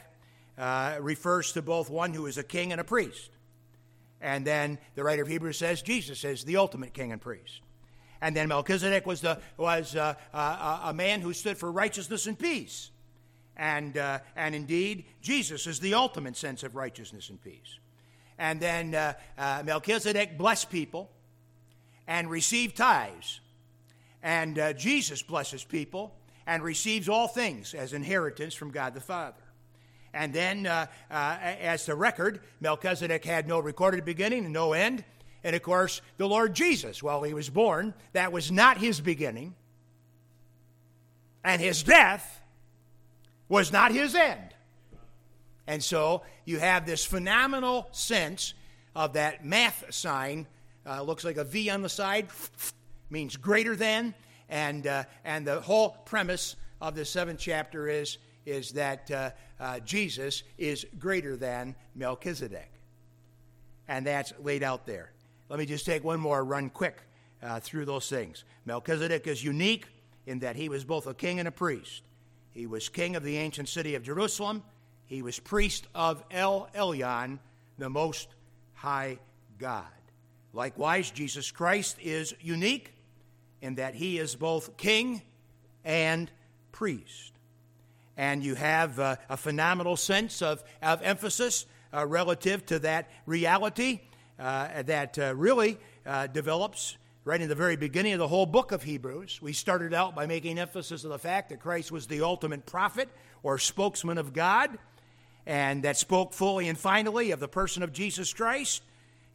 refers 1.00 1.52
to 1.54 1.62
both 1.62 1.89
one 1.89 2.13
who 2.13 2.26
is 2.26 2.38
a 2.38 2.44
king 2.44 2.72
and 2.72 2.80
a 2.80 2.86
priest. 2.86 3.32
And 4.22 4.46
then 4.46 4.78
the 4.96 5.04
writer 5.04 5.24
of 5.24 5.28
Hebrews 5.28 5.58
says 5.58 5.82
Jesus 5.82 6.24
is 6.24 6.44
the 6.44 6.58
ultimate 6.58 6.94
king 6.94 7.12
and 7.12 7.22
priest. 7.22 7.62
And 8.22 8.36
then 8.36 8.50
Melchizedek 8.50 9.06
was, 9.06 9.22
the, 9.22 9.39
was 9.58 9.96
a 9.96 10.94
man 10.96 11.22
who 11.22 11.34
stood 11.34 11.58
for 11.58 11.72
righteousness 11.72 12.28
and 12.28 12.38
peace. 12.38 12.92
And, 13.60 13.98
uh, 13.98 14.19
and 14.38 14.56
indeed, 14.56 15.04
Jesus 15.22 15.67
is 15.67 15.82
the 15.82 15.93
ultimate 15.93 16.38
sense 16.38 16.63
of 16.63 16.78
righteousness 16.78 17.30
and 17.30 17.43
peace. 17.43 17.78
And 18.38 18.58
then 18.62 18.95
uh, 18.95 19.13
uh, 19.38 19.63
Melchizedek 19.65 20.38
blessed 20.38 20.69
people 20.69 21.12
and 22.08 22.30
received 22.30 22.78
tithes. 22.78 23.41
And 24.24 24.58
uh, 24.58 24.72
Jesus 24.72 25.22
blesses 25.22 25.65
people 25.65 26.15
and 26.48 26.63
receives 26.63 27.10
all 27.10 27.28
things 27.28 27.74
as 27.74 27.91
inheritance 27.91 28.54
from 28.54 28.72
God 28.72 28.93
the 28.93 29.02
Father. 29.02 29.36
And 30.13 30.34
then, 30.34 30.65
as 31.12 31.86
the 31.86 31.93
record, 31.93 32.39
Melchizedek 32.62 33.24
had 33.24 33.48
no 33.48 33.60
recorded 33.60 34.06
beginning 34.06 34.45
and 34.45 34.54
no 34.54 34.74
end. 34.74 35.04
And 35.43 35.56
of 35.56 35.62
course, 35.62 36.02
the 36.17 36.28
Lord 36.28 36.56
Jesus, 36.56 37.04
while 37.04 37.22
he 37.22 37.36
was 37.36 37.50
born, 37.50 37.93
that 38.13 38.32
was 38.32 38.52
not 38.52 38.80
his 38.80 39.02
beginning. 39.02 39.54
And 41.43 41.62
his 41.62 41.84
death 41.84 42.38
was 43.50 43.72
not 43.72 43.92
his 43.92 44.16
end. 44.16 44.54
And 45.68 45.84
so 45.84 46.22
you 46.46 46.60
have 46.60 46.86
this 46.86 47.06
phenomenal 47.06 47.90
sense 47.92 48.54
of 48.96 49.14
that 49.14 49.46
math 49.46 49.86
sign. 49.94 50.48
Uh, 50.86 51.02
looks 51.02 51.24
like 51.24 51.38
a 51.38 51.44
V 51.44 51.70
on 51.70 51.82
the 51.82 51.90
side, 51.90 52.30
means 53.10 53.36
greater 53.36 53.76
than. 53.76 54.16
And, 54.48 54.88
uh, 54.88 55.04
and 55.24 55.46
the 55.46 55.60
whole 55.62 55.90
premise 56.06 56.56
of 56.82 56.96
the 56.96 57.06
seventh 57.06 57.40
chapter 57.40 57.88
is, 57.88 58.18
is 58.46 58.72
that 58.72 59.12
uh, 59.12 59.32
uh 59.60 59.80
Jesus 59.82 60.44
is 60.58 60.86
greater 60.98 61.36
than 61.36 61.76
Melchizedek. 61.94 62.72
And 63.88 64.08
that's 64.08 64.34
laid 64.40 64.64
out 64.64 64.86
there. 64.86 65.12
Let 65.50 65.60
me 65.60 65.66
just 65.66 65.86
take 65.86 66.04
one 66.04 66.20
more 66.20 66.44
run 66.44 66.70
quick 66.70 67.02
uh, 67.44 67.60
through 67.60 67.86
those 67.86 68.10
things. 68.10 68.44
Melchizedek 68.66 69.28
is 69.28 69.44
unique 69.44 69.88
in 70.26 70.40
that 70.40 70.56
he 70.56 70.70
was 70.70 70.84
both 70.84 71.08
a 71.08 71.14
king 71.14 71.40
and 71.40 71.48
a 71.48 71.52
priest. 71.52 72.04
He 72.60 72.67
was 72.67 72.89
king 72.89 73.15
of 73.15 73.24
the 73.24 73.38
ancient 73.38 73.69
city 73.69 73.95
of 73.95 74.04
Jerusalem. 74.04 74.63
He 75.06 75.22
was 75.22 75.39
priest 75.39 75.88
of 75.95 76.22
El 76.30 76.67
Elyon, 76.76 77.39
the 77.78 77.89
Most 77.89 78.28
High 78.74 79.19
God. 79.58 79.86
Likewise, 80.52 81.10
Jesus 81.10 81.52
Christ 81.52 81.95
is 82.02 82.36
unique 82.41 82.91
in 83.62 83.76
that 83.76 83.95
he 83.95 84.17
is 84.17 84.36
both 84.36 84.76
king 84.76 85.22
and 85.86 86.30
priest. 86.74 87.32
And 88.17 88.43
you 88.43 88.56
have 88.56 89.00
uh, 89.00 89.15
a 89.30 89.38
phenomenal 89.38 89.95
sense 89.95 90.41
of, 90.41 90.62
of 90.82 91.02
emphasis 91.02 91.65
uh, 91.93 92.06
relative 92.06 92.65
to 92.65 92.80
that 92.80 93.10
reality 93.26 94.02
uh, 94.38 94.84
that 94.84 95.17
uh, 95.17 95.34
really 95.34 95.78
uh, 96.06 96.28
develops 96.28 96.98
right 97.30 97.42
in 97.42 97.48
the 97.48 97.54
very 97.54 97.76
beginning 97.76 98.13
of 98.13 98.18
the 98.18 98.28
whole 98.28 98.48
book 98.48 98.72
of 98.72 98.82
Hebrews, 98.82 99.39
we 99.39 99.54
started 99.54 99.94
out 99.94 100.15
by 100.15 100.26
making 100.26 100.58
emphasis 100.58 101.04
of 101.04 101.12
the 101.12 101.20
fact 101.20 101.50
that 101.50 101.60
Christ 101.60 101.92
was 101.92 102.08
the 102.08 102.22
ultimate 102.22 102.65
prophet 102.65 103.08
or 103.44 103.60
spokesman 103.60 104.18
of 104.18 104.34
God, 104.34 104.80
and 105.46 105.84
that 105.84 105.96
spoke 105.96 106.34
fully 106.34 106.68
and 106.68 106.76
finally 106.76 107.30
of 107.30 107.39
the 107.39 107.48
person 107.48 107.84
of 107.84 107.94
Jesus 107.94 108.34
Christ. 108.34 108.82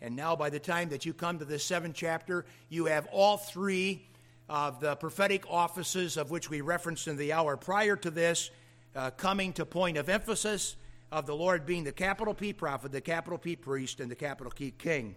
And 0.01 0.17
now, 0.17 0.35
by 0.35 0.51
the 0.51 0.59
time 0.59 0.89
that 0.89 1.07
you 1.07 1.15
come 1.15 1.39
to 1.39 1.45
this 1.45 1.65
seventh 1.65 1.95
chapter, 1.95 2.45
you 2.69 2.87
have 2.87 3.07
all 3.13 3.37
three 3.37 4.05
of 4.49 4.81
the 4.81 4.97
prophetic 4.97 5.49
offices 5.49 6.17
of 6.17 6.33
which 6.33 6.51
we 6.51 6.63
referenced 6.63 7.07
in 7.07 7.17
the 7.17 7.33
hour 7.33 7.57
prior 7.57 7.95
to 7.95 8.11
this 8.11 8.51
uh, 8.97 9.11
coming 9.13 9.53
to 9.53 9.65
point 9.65 9.99
of 9.99 10.09
emphasis 10.09 10.75
of 11.13 11.27
the 11.27 11.37
Lord 11.37 11.65
being 11.65 11.85
the 11.85 11.93
capital 11.93 12.35
P 12.35 12.53
prophet, 12.53 12.91
the 12.91 13.01
capital 13.01 13.39
P 13.39 13.55
priest, 13.55 14.01
and 14.01 14.11
the 14.11 14.17
capital 14.17 14.53
P 14.53 14.73
king. 14.77 15.15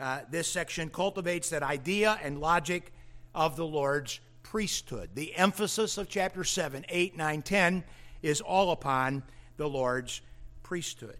Uh, 0.00 0.20
this 0.30 0.48
section 0.48 0.90
cultivates 0.90 1.50
that 1.50 1.62
idea 1.62 2.18
and 2.22 2.40
logic 2.40 2.92
of 3.34 3.56
the 3.56 3.66
Lord's 3.66 4.20
priesthood. 4.42 5.10
The 5.14 5.34
emphasis 5.36 5.98
of 5.98 6.08
chapter 6.08 6.44
7, 6.44 6.84
8, 6.88 7.16
9, 7.16 7.42
10 7.42 7.84
is 8.22 8.40
all 8.40 8.70
upon 8.70 9.22
the 9.56 9.68
Lord's 9.68 10.20
priesthood. 10.62 11.18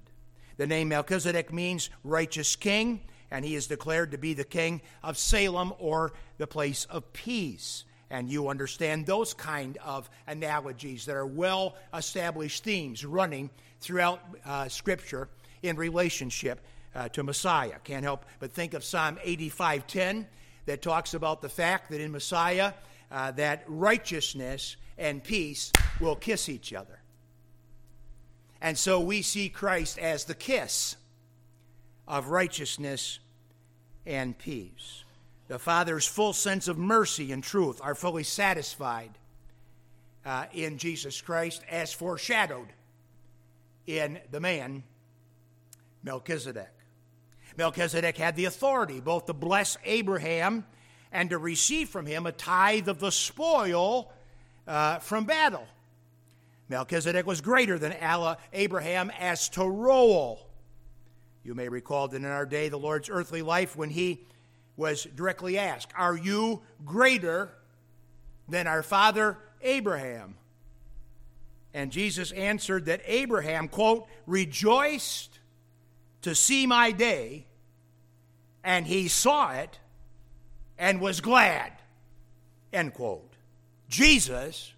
The 0.57 0.67
name 0.67 0.89
Melchizedek 0.89 1.53
means 1.53 1.91
righteous 2.05 2.57
king, 2.57 3.01
and 3.31 3.45
he 3.45 3.55
is 3.55 3.67
declared 3.67 4.13
to 4.13 4.19
be 4.19 4.35
the 4.35 4.45
king 4.45 4.81
of 5.03 5.19
Salem 5.19 5.73
or 5.79 6.13
the 6.39 6.47
place 6.47 6.85
of 6.87 7.13
peace. 7.13 7.85
And 8.11 8.31
you 8.31 8.49
understand 8.49 9.07
those 9.07 9.35
kind 9.35 9.77
of 9.85 10.09
analogies 10.27 11.05
that 11.07 11.17
are 11.17 11.27
well 11.27 11.77
established 11.93 12.65
themes 12.65 13.05
running 13.05 13.51
throughout 13.81 14.21
uh, 14.47 14.69
Scripture 14.69 15.29
in 15.63 15.77
relationship 15.77 16.61
uh, 16.99 17.09
to 17.11 17.23
Messiah. 17.23 17.77
Can't 17.85 18.03
help 18.03 18.27
but 18.41 18.53
think 18.53 18.75
of 18.75 18.83
Psalm 18.83 19.19
85:10 19.25 20.27
that 20.67 20.83
talks 20.83 21.15
about 21.15 21.41
the 21.41 21.49
fact 21.49 21.91
that 21.91 22.01
in 22.01 22.11
Messiah 22.11 22.73
uh, 23.11 23.31
that 23.33 23.63
righteousness 23.69 24.77
and 24.99 25.23
peace 25.23 25.73
will 26.01 26.17
kiss 26.17 26.49
each 26.49 26.75
other. 26.75 27.01
And 28.61 28.77
so 28.77 29.01
we 29.01 29.23
see 29.23 29.49
Christ 29.49 29.99
as 29.99 30.25
the 30.25 30.35
kiss 30.35 30.97
of 32.09 32.29
righteousness 32.31 33.21
and 34.05 34.37
peace. 34.37 35.05
The 35.47 35.61
Father's 35.61 36.07
full 36.07 36.33
sense 36.33 36.67
of 36.67 36.77
mercy 36.79 37.31
and 37.31 37.45
truth 37.45 37.81
are 37.81 37.95
fully 37.95 38.25
satisfied 38.25 39.13
uh, 40.27 40.47
in 40.53 40.79
Jesus 40.79 41.21
Christ 41.21 41.63
as 41.71 41.93
foreshadowed 41.93 42.69
in 43.87 44.19
the 44.33 44.41
man 44.41 44.83
Melchizedek. 46.03 46.78
Melchizedek 47.59 48.17
had 48.17 48.37
the 48.37 48.45
authority 48.45 49.01
both 49.01 49.27
to 49.27 49.35
bless 49.35 49.77
Abraham 49.85 50.65
and 51.11 51.31
to 51.31 51.39
receive 51.39 51.89
from 51.89 52.07
him 52.07 52.25
a 52.25 52.31
tithe 52.31 52.89
of 52.89 53.01
the 53.01 53.11
spoil 53.11 54.13
uh, 54.69 55.01
from 55.01 55.25
battle. 55.25 55.67
Melchizedek 56.69 57.27
was 57.27 57.41
greater 57.41 57.77
than 57.77 57.97
Abraham 58.53 59.11
as 59.19 59.49
to 59.51 59.65
role. 59.65 60.47
You 61.43 61.57
may 61.57 61.69
recall 61.69 62.07
that 62.07 62.17
in 62.17 62.25
our 62.25 62.47
day, 62.47 62.69
the 62.69 62.79
Lord's 62.79 63.11
earthly 63.11 63.43
life, 63.43 63.75
when 63.75 63.91
he 63.91 64.25
was 64.77 65.09
directly 65.17 65.59
asked, 65.59 65.91
Are 65.97 66.17
you 66.17 66.63
greater 66.85 67.51
than 68.49 68.69
our 68.69 68.85
father 68.85 69.37
Abraham? 69.63 70.37
And 71.75 71.91
Jesus 71.91 72.31
answered 72.31 72.85
that 72.85 73.01
Abraham, 73.05 73.67
quote, 73.67 74.07
rejoiced 74.27 75.41
to 76.23 76.37
see 76.37 76.65
my 76.67 76.93
day, 76.93 77.47
and 78.63 78.87
he 78.87 79.09
saw 79.09 79.53
it 79.53 79.79
and 80.79 81.01
was 81.01 81.21
glad, 81.21 81.73
end 82.73 82.95
quote. 82.95 83.35
Jesus 83.89 84.73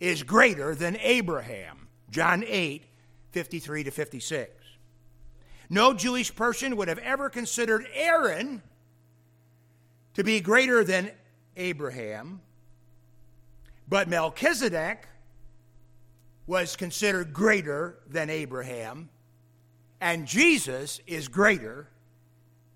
is 0.00 0.22
greater 0.22 0.74
than 0.74 0.96
Abraham. 1.00 1.88
John 2.10 2.44
8, 2.46 2.84
53 3.32 3.84
to 3.84 3.90
56. 3.90 4.50
No 5.70 5.92
Jewish 5.92 6.34
person 6.34 6.76
would 6.76 6.88
have 6.88 6.98
ever 6.98 7.28
considered 7.28 7.86
Aaron 7.92 8.62
to 10.14 10.24
be 10.24 10.40
greater 10.40 10.82
than 10.82 11.10
Abraham, 11.56 12.40
but 13.88 14.08
Melchizedek 14.08 15.06
was 16.46 16.76
considered 16.76 17.34
greater 17.34 17.98
than 18.08 18.30
Abraham, 18.30 19.10
and 20.00 20.26
Jesus 20.26 21.00
is 21.06 21.28
greater 21.28 21.88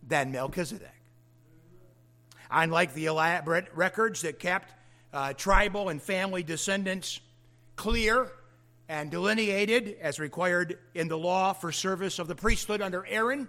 than 0.06 0.32
Melchizedek. 0.32 0.88
Unlike 2.50 2.94
the 2.94 3.06
elaborate 3.06 3.66
records 3.74 4.22
that 4.22 4.38
kept 4.38 4.72
uh, 5.12 5.32
tribal 5.32 5.88
and 5.88 6.00
family 6.00 6.42
descendants 6.42 7.20
clear 7.76 8.30
and 8.88 9.10
delineated 9.10 9.96
as 10.00 10.18
required 10.18 10.78
in 10.94 11.08
the 11.08 11.16
law 11.16 11.52
for 11.52 11.72
service 11.72 12.18
of 12.18 12.28
the 12.28 12.34
priesthood 12.34 12.82
under 12.82 13.06
Aaron, 13.06 13.48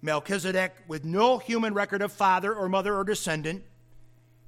Melchizedek, 0.00 0.74
with 0.86 1.04
no 1.04 1.38
human 1.38 1.74
record 1.74 2.02
of 2.02 2.12
father 2.12 2.54
or 2.54 2.68
mother 2.68 2.94
or 2.94 3.04
descendant, 3.04 3.62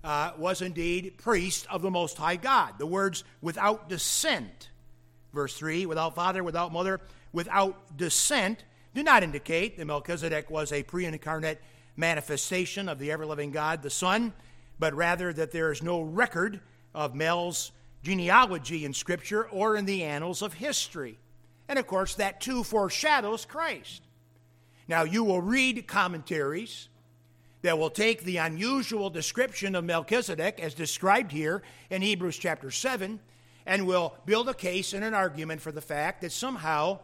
uh, 0.04 0.32
was 0.38 0.62
indeed 0.62 1.18
priest 1.18 1.66
of 1.70 1.82
the 1.82 1.90
Most 1.90 2.16
High 2.16 2.36
God. 2.36 2.74
The 2.78 2.86
words 2.86 3.24
without 3.40 3.88
descent, 3.88 4.70
verse 5.32 5.56
3, 5.56 5.86
without 5.86 6.14
father, 6.14 6.44
without 6.44 6.72
mother, 6.72 7.00
without 7.32 7.96
descent, 7.96 8.64
do 8.96 9.02
not 9.02 9.22
indicate 9.22 9.76
that 9.76 9.84
Melchizedek 9.84 10.50
was 10.50 10.72
a 10.72 10.82
pre 10.82 11.04
incarnate 11.04 11.60
manifestation 11.96 12.88
of 12.88 12.98
the 12.98 13.12
ever 13.12 13.26
living 13.26 13.50
God, 13.50 13.82
the 13.82 13.90
Son, 13.90 14.32
but 14.78 14.94
rather 14.94 15.34
that 15.34 15.52
there 15.52 15.70
is 15.70 15.82
no 15.82 16.00
record 16.00 16.60
of 16.94 17.14
Mel's 17.14 17.72
genealogy 18.02 18.86
in 18.86 18.94
Scripture 18.94 19.50
or 19.50 19.76
in 19.76 19.84
the 19.84 20.02
annals 20.02 20.40
of 20.40 20.54
history. 20.54 21.18
And 21.68 21.78
of 21.78 21.86
course, 21.86 22.14
that 22.14 22.40
too 22.40 22.64
foreshadows 22.64 23.44
Christ. 23.44 24.02
Now, 24.88 25.02
you 25.02 25.24
will 25.24 25.42
read 25.42 25.86
commentaries 25.86 26.88
that 27.60 27.78
will 27.78 27.90
take 27.90 28.24
the 28.24 28.38
unusual 28.38 29.10
description 29.10 29.74
of 29.74 29.84
Melchizedek 29.84 30.58
as 30.58 30.72
described 30.72 31.32
here 31.32 31.62
in 31.90 32.00
Hebrews 32.00 32.38
chapter 32.38 32.70
7 32.70 33.20
and 33.66 33.86
will 33.86 34.14
build 34.24 34.48
a 34.48 34.54
case 34.54 34.94
and 34.94 35.04
an 35.04 35.12
argument 35.12 35.60
for 35.60 35.72
the 35.72 35.82
fact 35.82 36.22
that 36.22 36.32
somehow 36.32 37.00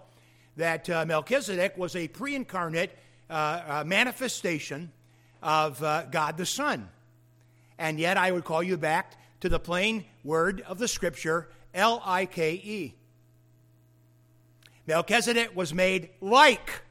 that 0.56 0.88
uh, 0.90 1.04
Melchizedek 1.06 1.76
was 1.78 1.96
a 1.96 2.08
pre-incarnate 2.08 2.96
uh, 3.30 3.32
uh, 3.32 3.84
manifestation 3.86 4.92
of 5.42 5.82
uh, 5.82 6.04
God 6.04 6.36
the 6.36 6.46
Son. 6.46 6.88
And 7.78 7.98
yet 7.98 8.16
I 8.16 8.30
would 8.30 8.44
call 8.44 8.62
you 8.62 8.76
back 8.76 9.14
to 9.40 9.48
the 9.48 9.58
plain 9.58 10.04
word 10.22 10.60
of 10.62 10.78
the 10.78 10.86
scripture, 10.86 11.48
L 11.74 12.02
I 12.04 12.26
K 12.26 12.52
E. 12.52 12.94
Melchizedek 14.86 15.56
was 15.56 15.72
made 15.72 16.10
like 16.20 16.82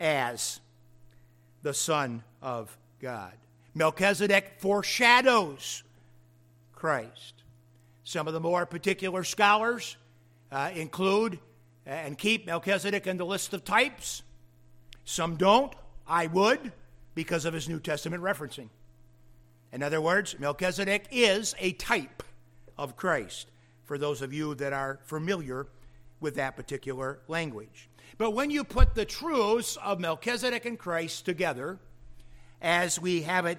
as 0.00 0.60
the 1.62 1.74
Son 1.74 2.22
of 2.42 2.76
God. 3.00 3.32
Melchizedek 3.74 4.54
foreshadows 4.58 5.82
Christ. 6.74 7.34
Some 8.04 8.26
of 8.26 8.34
the 8.34 8.40
more 8.40 8.66
particular 8.66 9.22
scholars 9.24 9.96
uh, 10.50 10.70
include 10.74 11.38
and 11.86 12.16
keep 12.16 12.46
Melchizedek 12.46 13.06
in 13.06 13.16
the 13.16 13.26
list 13.26 13.52
of 13.52 13.64
types. 13.64 14.22
Some 15.04 15.36
don't. 15.36 15.74
I 16.06 16.26
would 16.26 16.72
because 17.14 17.44
of 17.44 17.54
his 17.54 17.68
New 17.68 17.80
Testament 17.80 18.22
referencing. 18.22 18.68
In 19.72 19.82
other 19.82 20.00
words, 20.00 20.38
Melchizedek 20.38 21.06
is 21.10 21.54
a 21.58 21.72
type 21.72 22.22
of 22.76 22.96
Christ, 22.96 23.48
for 23.84 23.98
those 23.98 24.22
of 24.22 24.32
you 24.32 24.54
that 24.56 24.72
are 24.72 24.98
familiar 25.04 25.66
with 26.20 26.34
that 26.36 26.56
particular 26.56 27.20
language. 27.28 27.88
But 28.18 28.32
when 28.32 28.50
you 28.50 28.64
put 28.64 28.94
the 28.94 29.04
truths 29.04 29.76
of 29.76 30.00
Melchizedek 30.00 30.64
and 30.66 30.78
Christ 30.78 31.24
together, 31.24 31.78
as 32.60 33.00
we 33.00 33.22
have 33.22 33.46
it 33.46 33.58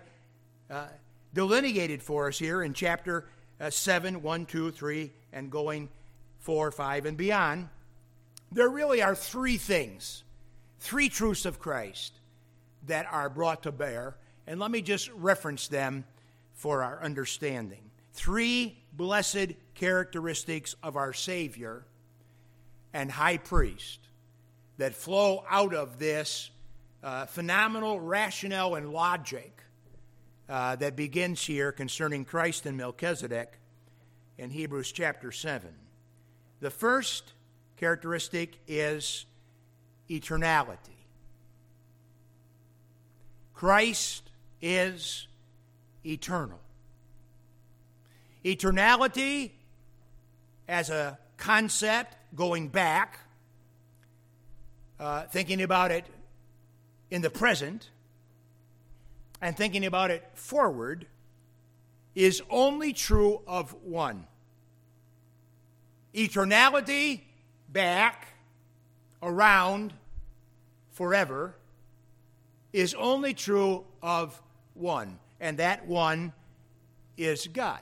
uh, 0.69 0.87
delineated 1.33 2.03
for 2.03 2.27
us 2.27 2.37
here 2.37 2.61
in 2.61 2.73
chapter 2.73 3.25
uh, 3.59 3.69
7, 3.69 4.21
1, 4.21 4.45
2, 4.45 4.71
3, 4.71 5.11
and 5.33 5.49
going 5.49 5.89
4, 6.39 6.71
5, 6.71 7.05
and 7.05 7.17
beyond, 7.17 7.69
there 8.51 8.69
really 8.69 9.01
are 9.01 9.15
three 9.15 9.57
things, 9.57 10.23
three 10.79 11.09
truths 11.09 11.45
of 11.45 11.59
Christ 11.59 12.13
that 12.87 13.05
are 13.11 13.29
brought 13.29 13.63
to 13.63 13.71
bear 13.71 14.15
and 14.47 14.59
let 14.59 14.71
me 14.71 14.81
just 14.81 15.09
reference 15.11 15.67
them 15.67 16.03
for 16.53 16.83
our 16.83 17.01
understanding. 17.01 17.91
Three 18.13 18.77
blessed 18.93 19.53
characteristics 19.75 20.75
of 20.83 20.97
our 20.97 21.13
Savior 21.13 21.85
and 22.93 23.09
high 23.09 23.37
priest 23.37 23.99
that 24.77 24.93
flow 24.93 25.45
out 25.49 25.73
of 25.73 25.99
this 25.99 26.49
uh, 27.03 27.25
phenomenal 27.27 27.99
rationale 27.99 28.75
and 28.75 28.91
logic 28.91 29.63
uh, 30.49 30.75
that 30.75 30.95
begins 30.95 31.41
here 31.43 31.71
concerning 31.71 32.25
Christ 32.25 32.65
and 32.65 32.75
Melchizedek 32.75 33.57
in 34.37 34.49
Hebrews 34.49 34.91
chapter 34.91 35.31
7. 35.31 35.69
The 36.59 36.69
first 36.69 37.33
characteristic 37.81 38.59
is 38.67 39.25
eternality. 40.07 40.77
Christ 43.55 44.29
is 44.61 45.27
eternal. 46.05 46.59
Eternality 48.45 49.49
as 50.67 50.91
a 50.91 51.17
concept 51.37 52.15
going 52.35 52.67
back, 52.67 53.19
uh, 54.99 55.23
thinking 55.23 55.63
about 55.63 55.89
it 55.89 56.05
in 57.09 57.23
the 57.23 57.31
present, 57.31 57.89
and 59.41 59.57
thinking 59.57 59.87
about 59.87 60.11
it 60.11 60.23
forward 60.35 61.07
is 62.13 62.43
only 62.47 62.93
true 62.93 63.41
of 63.47 63.73
one. 63.83 64.27
Eternality 66.13 67.21
back, 67.71 68.27
around, 69.21 69.93
forever 70.91 71.55
is 72.73 72.93
only 72.93 73.33
true 73.33 73.83
of 74.01 74.41
one, 74.73 75.19
and 75.39 75.57
that 75.57 75.87
one 75.87 76.33
is 77.17 77.47
God. 77.47 77.81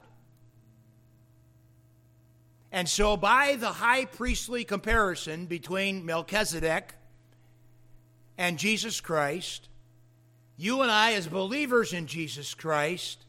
And 2.71 2.87
so, 2.87 3.17
by 3.17 3.55
the 3.55 3.67
high 3.69 4.05
priestly 4.05 4.63
comparison 4.63 5.45
between 5.47 6.05
Melchizedek 6.05 6.93
and 8.37 8.59
Jesus 8.59 9.01
Christ, 9.01 9.69
you 10.55 10.81
and 10.81 10.91
I, 10.91 11.13
as 11.13 11.27
believers 11.27 11.93
in 11.93 12.05
Jesus 12.05 12.53
Christ, 12.53 13.25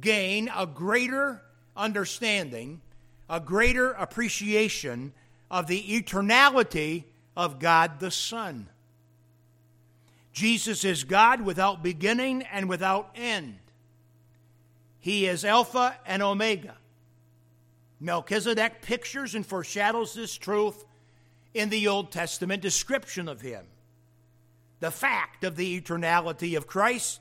gain 0.00 0.50
a 0.54 0.66
greater 0.66 1.42
understanding, 1.76 2.80
a 3.28 3.40
greater 3.40 3.92
appreciation 3.92 5.12
of 5.54 5.68
the 5.68 5.80
eternality 5.84 7.04
of 7.36 7.60
God 7.60 8.00
the 8.00 8.10
Son. 8.10 8.68
Jesus 10.32 10.84
is 10.84 11.04
God 11.04 11.42
without 11.42 11.80
beginning 11.80 12.42
and 12.50 12.68
without 12.68 13.10
end. 13.14 13.60
He 14.98 15.26
is 15.26 15.44
Alpha 15.44 15.96
and 16.06 16.24
Omega. 16.24 16.74
Melchizedek 18.00 18.82
pictures 18.82 19.36
and 19.36 19.46
foreshadows 19.46 20.12
this 20.12 20.36
truth 20.36 20.84
in 21.54 21.70
the 21.70 21.86
Old 21.86 22.10
Testament 22.10 22.60
description 22.60 23.28
of 23.28 23.40
him. 23.40 23.64
The 24.80 24.90
fact 24.90 25.44
of 25.44 25.54
the 25.54 25.80
eternality 25.80 26.56
of 26.56 26.66
Christ 26.66 27.20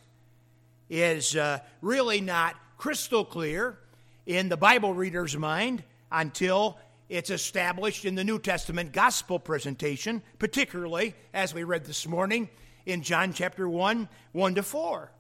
is 0.90 1.36
uh, 1.36 1.60
really 1.82 2.20
not 2.20 2.56
crystal 2.80 3.26
clear 3.26 3.78
in 4.26 4.50
the 4.50 4.58
Bible 4.58 4.96
reader's 4.96 5.38
mind 5.38 5.84
until 6.12 6.80
it's 7.14 7.30
established 7.30 8.06
in 8.06 8.16
the 8.16 8.24
New 8.24 8.40
Testament 8.40 8.92
gospel 8.92 9.38
presentation, 9.38 10.24
particularly 10.40 11.14
as 11.32 11.54
we 11.54 11.64
read 11.64 11.86
this 11.86 12.08
morning 12.08 12.50
in 12.88 13.04
John 13.04 13.34
chapter 13.34 13.70
1, 13.70 14.10
1 14.32 14.56
to 14.56 14.64
4. 14.64 15.12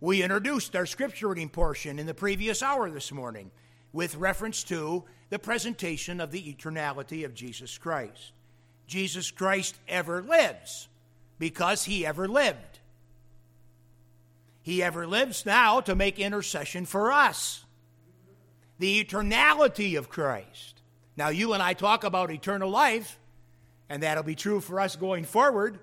We 0.00 0.24
introduced 0.24 0.74
our 0.74 0.84
scripture 0.84 1.28
reading 1.28 1.50
portion 1.50 2.00
in 2.00 2.06
the 2.06 2.14
previous 2.14 2.64
hour 2.64 2.90
this 2.90 3.12
morning 3.12 3.52
with 3.92 4.16
reference 4.16 4.64
to 4.64 5.04
the 5.30 5.38
presentation 5.38 6.20
of 6.20 6.32
the 6.32 6.52
eternality 6.52 7.24
of 7.24 7.32
Jesus 7.32 7.78
Christ. 7.78 8.32
Jesus 8.88 9.30
Christ 9.30 9.76
ever 9.86 10.20
lives 10.20 10.88
because 11.38 11.84
he 11.84 12.04
ever 12.04 12.26
lived. 12.26 12.80
He 14.62 14.82
ever 14.82 15.06
lives 15.06 15.46
now 15.46 15.80
to 15.82 15.94
make 15.94 16.18
intercession 16.18 16.86
for 16.86 17.12
us. 17.12 17.64
The 18.82 19.04
eternality 19.04 19.96
of 19.96 20.08
Christ. 20.08 20.82
Now, 21.16 21.28
you 21.28 21.52
and 21.52 21.62
I 21.62 21.72
talk 21.72 22.02
about 22.02 22.32
eternal 22.32 22.68
life, 22.68 23.16
and 23.88 24.02
that'll 24.02 24.24
be 24.24 24.34
true 24.34 24.60
for 24.60 24.80
us 24.80 24.96
going 24.96 25.22
forward 25.22 25.78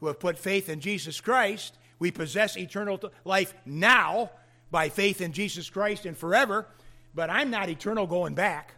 who 0.00 0.06
have 0.06 0.18
put 0.18 0.38
faith 0.38 0.70
in 0.70 0.80
Jesus 0.80 1.20
Christ. 1.20 1.76
We 1.98 2.10
possess 2.10 2.56
eternal 2.56 2.98
life 3.26 3.52
now 3.66 4.30
by 4.70 4.88
faith 4.88 5.20
in 5.20 5.32
Jesus 5.32 5.68
Christ 5.68 6.06
and 6.06 6.16
forever, 6.16 6.66
but 7.14 7.28
I'm 7.28 7.50
not 7.50 7.68
eternal 7.68 8.06
going 8.06 8.32
back. 8.32 8.76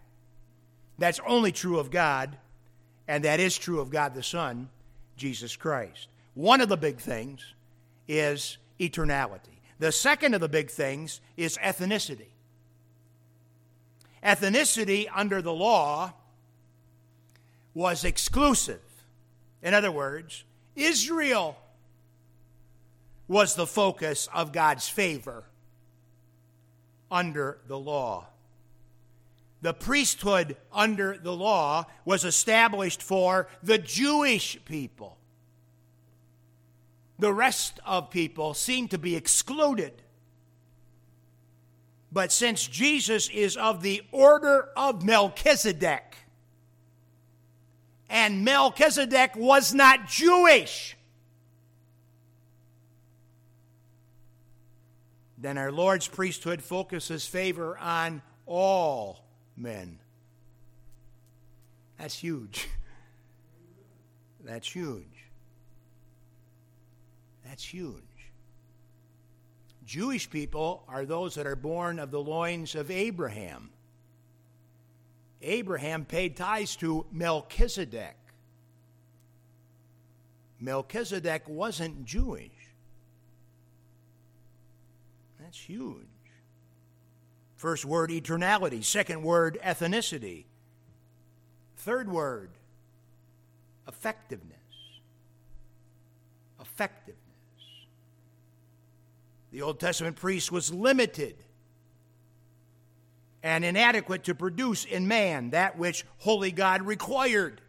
That's 0.99 1.21
only 1.25 1.53
true 1.53 1.79
of 1.79 1.93
God, 1.93 2.37
and 3.07 3.23
that 3.23 3.39
is 3.39 3.57
true 3.57 3.79
of 3.79 3.89
God 3.89 4.17
the 4.17 4.25
Son, 4.25 4.69
Jesus 5.17 5.55
Christ. 5.55 6.09
One 6.35 6.61
of 6.61 6.69
the 6.69 6.77
big 6.77 6.99
things 6.99 7.55
is 8.09 8.59
eternality. 8.81 9.61
The 9.79 9.93
second 9.93 10.35
of 10.35 10.41
the 10.41 10.49
big 10.49 10.73
things 10.73 11.21
is 11.37 11.57
ethnicity. 11.59 12.31
Ethnicity 14.23 15.07
under 15.15 15.41
the 15.41 15.53
law 15.53 16.13
was 17.75 18.05
exclusive. 18.05 18.81
In 19.63 19.75
other 19.75 19.91
words, 19.91 20.45
Israel 20.77 21.57
was 23.29 23.55
the 23.55 23.67
focus 23.67 24.29
of 24.35 24.53
God's 24.53 24.89
favor 24.89 25.45
under 27.11 27.59
the 27.67 27.79
law. 27.79 28.27
The 29.63 29.75
priesthood 29.75 30.57
under 30.73 31.19
the 31.19 31.35
law 31.35 31.87
was 32.05 32.25
established 32.25 33.03
for 33.03 33.49
the 33.63 33.79
Jewish 33.79 34.59
people. 34.65 35.19
The 37.19 37.33
rest 37.33 37.79
of 37.85 38.11
people 38.11 38.55
seemed 38.55 38.91
to 38.93 38.99
be 38.99 39.15
excluded. 39.15 40.03
But 42.13 42.33
since 42.33 42.67
Jesus 42.67 43.29
is 43.29 43.57
of 43.57 43.83
the 43.83 44.03
order 44.11 44.69
of 44.77 45.05
Melchizedek, 45.05 46.17
and 48.09 48.45
Melchizedek 48.45 49.37
was 49.37 49.73
not 49.73 50.09
Jewish, 50.09 50.97
then 55.39 55.57
our 55.57 55.71
Lord's 55.71 56.09
priesthood 56.09 56.63
focuses 56.63 57.27
favor 57.27 57.79
on 57.79 58.23
all 58.45 59.25
men. 59.57 60.01
That's 61.97 62.19
huge. 62.19 62.69
That's 64.45 64.71
huge. 64.71 65.05
That's 67.45 67.65
huge. 67.65 68.10
Jewish 69.91 70.31
people 70.31 70.85
are 70.87 71.05
those 71.05 71.35
that 71.35 71.49
are 71.49 71.57
born 71.57 71.99
of 71.99 72.13
the 72.13 72.21
loins 72.21 72.77
of 72.77 72.93
Abraham. 72.93 73.71
Abraham 75.43 76.05
paid 76.05 76.37
tithes 76.37 76.77
to 76.77 77.07
Melchizedek. 77.11 78.15
Melchizedek 80.61 81.43
wasn't 81.49 82.05
Jewish. 82.05 82.53
That's 85.41 85.59
huge. 85.59 86.07
First 87.57 87.85
word, 87.85 88.11
eternality. 88.11 88.85
Second 88.85 89.25
word, 89.25 89.59
ethnicity. 89.61 90.45
Third 91.79 92.09
word, 92.09 92.51
effectiveness. 93.89 94.55
Effectiveness. 96.61 97.20
The 99.51 99.63
Old 99.63 99.81
Testament 99.81 100.17
priest 100.17 100.53
was 100.53 100.73
limited 100.73 101.37
and 103.43 103.65
inadequate 103.65 104.25
to 104.25 104.35
produce 104.35 104.85
in 104.85 105.09
man 105.09 105.51
that 105.51 105.79
which 105.79 106.05
holy 106.19 106.53
God 106.53 106.83
required. 106.83 107.61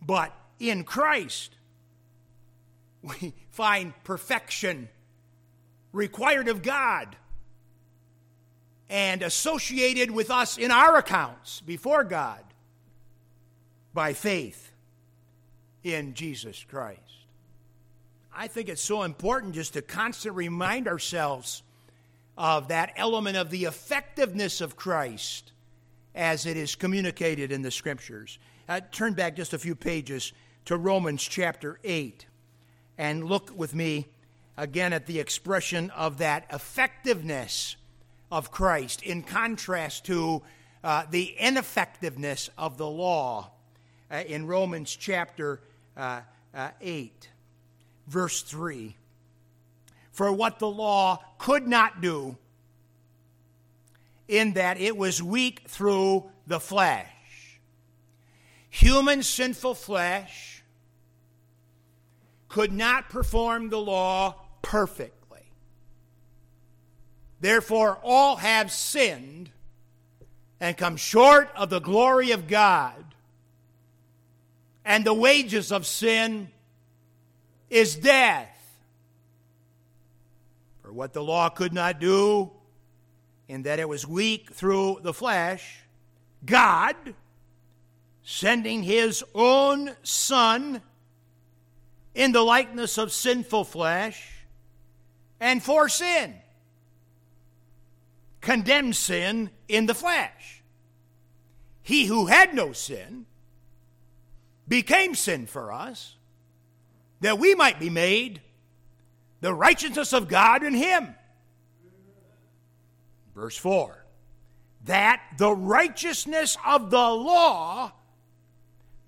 But 0.00 0.34
in 0.58 0.84
Christ, 0.84 1.56
we 3.02 3.34
find 3.50 3.92
perfection 4.04 4.88
required 5.92 6.48
of 6.48 6.62
God 6.62 7.16
and 8.88 9.22
associated 9.22 10.10
with 10.10 10.30
us 10.30 10.58
in 10.58 10.70
our 10.70 10.96
accounts 10.96 11.60
before 11.62 12.04
God 12.04 12.42
by 13.92 14.12
faith 14.12 14.72
in 15.82 16.14
Jesus 16.14 16.64
Christ. 16.68 17.00
I 18.36 18.48
think 18.48 18.68
it's 18.68 18.82
so 18.82 19.02
important 19.02 19.54
just 19.54 19.74
to 19.74 19.82
constantly 19.82 20.46
remind 20.46 20.88
ourselves 20.88 21.62
of 22.36 22.68
that 22.68 22.92
element 22.96 23.36
of 23.36 23.50
the 23.50 23.64
effectiveness 23.64 24.60
of 24.60 24.76
Christ 24.76 25.52
as 26.14 26.46
it 26.46 26.56
is 26.56 26.74
communicated 26.74 27.52
in 27.52 27.62
the 27.62 27.70
scriptures. 27.70 28.38
Uh, 28.68 28.80
turn 28.90 29.14
back 29.14 29.36
just 29.36 29.52
a 29.52 29.58
few 29.58 29.74
pages 29.74 30.32
to 30.64 30.76
Romans 30.76 31.22
chapter 31.22 31.78
8 31.84 32.26
and 32.98 33.24
look 33.24 33.52
with 33.56 33.74
me 33.74 34.06
again 34.56 34.92
at 34.92 35.06
the 35.06 35.20
expression 35.20 35.90
of 35.90 36.18
that 36.18 36.46
effectiveness 36.52 37.76
of 38.32 38.50
Christ 38.50 39.02
in 39.02 39.22
contrast 39.22 40.06
to 40.06 40.42
uh, 40.82 41.04
the 41.10 41.34
ineffectiveness 41.38 42.50
of 42.58 42.78
the 42.78 42.86
law 42.86 43.50
uh, 44.10 44.16
in 44.26 44.46
Romans 44.46 44.94
chapter 44.96 45.60
uh, 45.96 46.20
uh 46.52 46.70
8 46.80 47.28
verse 48.06 48.42
3. 48.42 48.96
For 50.12 50.32
what 50.32 50.58
the 50.58 50.68
law 50.68 51.22
could 51.38 51.66
not 51.66 52.00
do, 52.00 52.36
in 54.28 54.54
that 54.54 54.80
it 54.80 54.96
was 54.96 55.22
weak 55.22 55.62
through 55.68 56.24
the 56.46 56.60
flesh. 56.60 57.60
Human 58.70 59.22
sinful 59.22 59.74
flesh 59.74 60.62
could 62.48 62.72
not 62.72 63.08
perform 63.08 63.68
the 63.68 63.80
law 63.80 64.36
perfectly. 64.62 65.40
Therefore, 67.40 67.98
all 68.02 68.36
have 68.36 68.70
sinned 68.70 69.50
and 70.60 70.76
come 70.76 70.96
short 70.96 71.50
of 71.56 71.68
the 71.68 71.80
glory 71.80 72.30
of 72.30 72.48
God. 72.48 73.04
And 74.84 75.04
the 75.04 75.14
wages 75.14 75.72
of 75.72 75.86
sin 75.86 76.50
is 77.70 77.96
death. 77.96 78.50
For 80.82 80.92
what 80.92 81.12
the 81.12 81.22
law 81.22 81.48
could 81.48 81.72
not 81.72 81.98
do, 82.00 82.50
in 83.48 83.62
that 83.64 83.78
it 83.78 83.88
was 83.88 84.06
weak 84.06 84.52
through 84.52 85.00
the 85.02 85.14
flesh, 85.14 85.80
God, 86.44 86.96
sending 88.22 88.82
his 88.82 89.24
own 89.34 89.90
Son 90.02 90.82
in 92.14 92.32
the 92.32 92.42
likeness 92.42 92.96
of 92.96 93.12
sinful 93.12 93.64
flesh, 93.64 94.30
and 95.40 95.62
for 95.62 95.88
sin, 95.88 96.34
condemned 98.40 98.96
sin 98.96 99.50
in 99.68 99.86
the 99.86 99.94
flesh. 99.94 100.62
He 101.82 102.06
who 102.06 102.26
had 102.26 102.54
no 102.54 102.72
sin 102.72 103.26
became 104.66 105.14
sin 105.14 105.46
for 105.46 105.72
us, 105.72 106.13
that 107.24 107.38
we 107.38 107.54
might 107.54 107.80
be 107.80 107.88
made 107.88 108.42
the 109.40 109.54
righteousness 109.54 110.12
of 110.12 110.28
God 110.28 110.62
in 110.62 110.74
him. 110.74 111.14
Verse 113.34 113.56
4 113.56 114.04
that 114.84 115.22
the 115.38 115.50
righteousness 115.50 116.58
of 116.66 116.90
the 116.90 116.98
law 116.98 117.90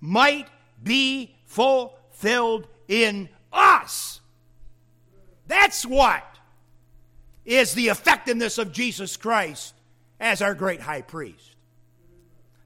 might 0.01 0.47
be 0.81 1.35
fulfilled 1.45 2.67
in 2.87 3.29
us. 3.53 4.19
That's 5.45 5.85
what 5.85 6.25
is 7.45 7.75
the 7.75 7.89
effectiveness 7.89 8.57
of 8.57 8.71
Jesus 8.71 9.15
Christ 9.15 9.75
as 10.19 10.41
our 10.41 10.55
great 10.55 10.81
high 10.81 11.03
priest 11.03 11.56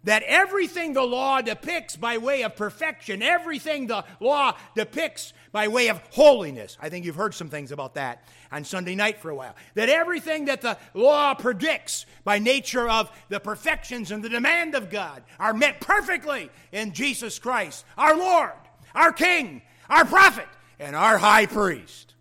that 0.04 0.24
everything 0.24 0.94
the 0.94 1.04
law 1.04 1.42
depicts 1.42 1.96
by 1.96 2.18
way 2.18 2.42
of 2.44 2.56
perfection, 2.56 3.22
everything 3.22 3.88
the 3.88 4.04
law 4.20 4.56
depicts 4.76 5.34
by 5.52 5.68
way 5.68 5.90
of 5.90 6.02
holiness, 6.12 6.78
I 6.82 6.90
think 6.90 7.06
you've 7.06 7.16
heard 7.16 7.36
some 7.36 7.50
things 7.50 7.72
about 7.72 7.96
that 7.96 8.26
on 8.52 8.64
Sunday 8.64 8.96
night 8.96 9.20
for 9.20 9.30
a 9.30 9.36
while, 9.36 9.56
that 9.76 9.90
everything 9.90 10.46
that 10.46 10.62
the 10.62 10.78
law 10.94 11.34
predicts 11.34 12.06
by 12.24 12.40
nature 12.40 12.90
of 12.90 13.12
the 13.30 13.40
perfections 13.40 14.12
and 14.12 14.24
the 14.24 14.30
demand 14.30 14.76
of 14.76 14.90
God 14.90 15.24
are 15.40 15.54
met 15.54 15.82
perfectly 15.82 16.50
in 16.72 16.94
Jesus 16.94 17.38
Christ, 17.38 17.86
our 17.98 18.16
Lord, 18.16 18.52
our 18.96 19.12
King, 19.12 19.62
our 19.90 20.06
prophet, 20.06 20.48
and 20.80 20.96
our 20.96 21.18
high 21.18 21.46
priest, 21.46 22.16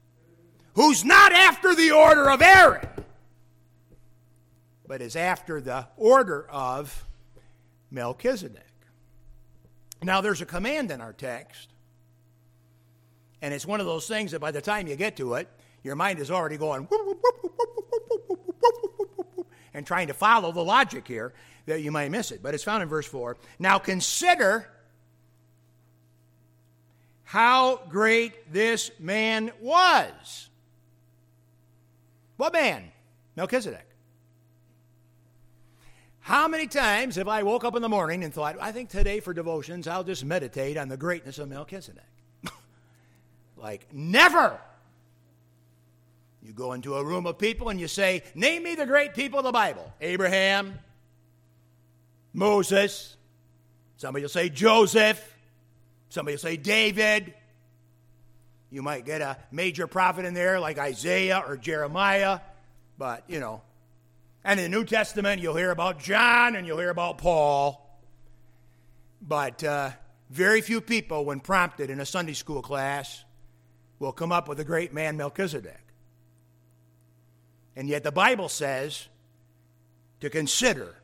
who's 0.75 1.05
not 1.05 1.33
after 1.33 1.75
the 1.75 1.93
order 1.93 2.31
of 2.31 2.43
Aaron, 2.43 2.87
but 4.87 5.01
is 5.01 5.17
after 5.17 5.61
the 5.61 5.87
order 5.97 6.47
of 6.51 7.07
Melchizedek. 7.91 8.67
Now, 10.03 10.21
there's 10.21 10.41
a 10.41 10.47
command 10.47 10.91
in 10.91 11.01
our 11.01 11.13
text, 11.13 11.69
and 13.43 13.53
it's 13.53 13.67
one 13.67 13.81
of 13.81 13.87
those 13.87 14.07
things 14.07 14.31
that 14.31 14.41
by 14.41 14.51
the 14.51 14.61
time 14.61 14.87
you 14.87 14.97
get 14.97 15.17
to 15.17 15.35
it, 15.35 15.49
your 15.83 15.97
mind 15.97 16.19
is 16.19 16.31
already 16.31 16.57
going 16.57 16.89
and 19.75 19.87
trying 19.87 20.09
to 20.09 20.15
follow 20.15 20.53
the 20.53 20.65
logic 20.65 21.07
here 21.07 21.33
that 21.67 21.81
you 21.83 21.91
might 21.91 22.11
miss 22.11 22.33
it. 22.33 22.43
But 22.43 22.55
it's 22.55 22.65
found 22.65 22.83
in 22.83 22.89
verse 22.89 23.07
4. 23.07 23.37
Now 23.59 23.79
consider 23.79 24.69
how 27.25 27.77
great 27.89 28.53
this 28.53 28.91
man 28.99 29.53
was. 29.61 30.49
What 32.37 32.53
man? 32.53 32.91
Melchizedek. 33.37 33.87
How 36.31 36.47
many 36.47 36.69
times 36.69 37.17
have 37.17 37.27
I 37.27 37.43
woke 37.43 37.65
up 37.65 37.75
in 37.75 37.83
the 37.83 37.89
morning 37.89 38.23
and 38.23 38.33
thought, 38.33 38.55
I 38.61 38.71
think 38.71 38.89
today 38.89 39.19
for 39.19 39.35
devotions 39.35 39.89
I'll 39.89 40.05
just 40.05 40.25
meditate 40.25 40.77
on 40.77 40.89
the 40.89 40.97
greatness 40.97 41.41
of 41.41 41.49
Melchizedek? 41.49 42.05
like, 43.57 43.93
never! 43.93 44.57
You 46.41 46.53
go 46.53 46.73
into 46.73 46.95
a 46.95 47.05
room 47.05 47.27
of 47.27 47.37
people 47.37 47.69
and 47.69 47.81
you 47.81 47.89
say, 47.89 48.23
Name 48.37 48.63
me 48.63 48.77
the 48.77 48.87
great 48.87 49.15
people 49.15 49.41
of 49.41 49.45
the 49.45 49.51
Bible 49.51 49.93
Abraham, 50.01 50.79
Moses, 52.33 53.17
somebody 53.97 54.23
will 54.23 54.29
say 54.29 54.51
Joseph, 54.51 55.37
somebody 56.11 56.37
will 56.37 56.43
say 56.43 56.57
David. 56.57 57.35
You 58.71 58.83
might 58.83 59.05
get 59.05 59.21
a 59.21 59.37
major 59.51 59.89
prophet 59.89 60.25
in 60.25 60.35
there 60.35 60.61
like 60.61 60.79
Isaiah 60.79 61.43
or 61.45 61.57
Jeremiah, 61.57 62.39
but 62.99 63.25
you 63.27 63.41
know, 63.41 63.63
and 64.45 64.59
in 64.59 64.71
the 64.71 64.77
New 64.77 64.85
Testament, 64.85 65.43
you'll 65.43 65.57
hear 65.57 65.71
about 65.71 65.99
John 65.99 66.57
and 66.57 66.67
you'll 66.67 66.79
hear 66.79 66.91
about 66.91 67.19
Paul. 67.19 67.87
But 69.21 69.63
uh, 69.63 69.91
very 70.31 70.61
few 70.63 70.81
people, 70.81 71.25
when 71.25 71.41
prompted 71.41 71.91
in 71.91 72.01
a 72.01 72.07
Sunday 72.07 72.33
school 72.33 72.63
class, 72.63 73.25
will 73.99 74.13
come 74.13 74.33
up 74.33 74.49
with 74.49 74.59
the 74.59 74.65
great 74.65 74.95
man 74.95 75.17
Melchizedek. 75.17 75.85
And 77.77 77.89
yet 77.89 78.03
the 78.03 78.13
Bible 78.13 78.49
says 78.49 79.09
to 80.21 80.31
consider, 80.31 80.95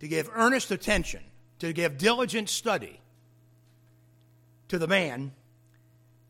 to 0.00 0.08
give 0.08 0.28
earnest 0.34 0.72
attention, 0.72 1.22
to 1.60 1.72
give 1.72 1.96
diligent 1.96 2.48
study 2.48 3.00
to 4.66 4.78
the 4.78 4.88
man 4.88 5.32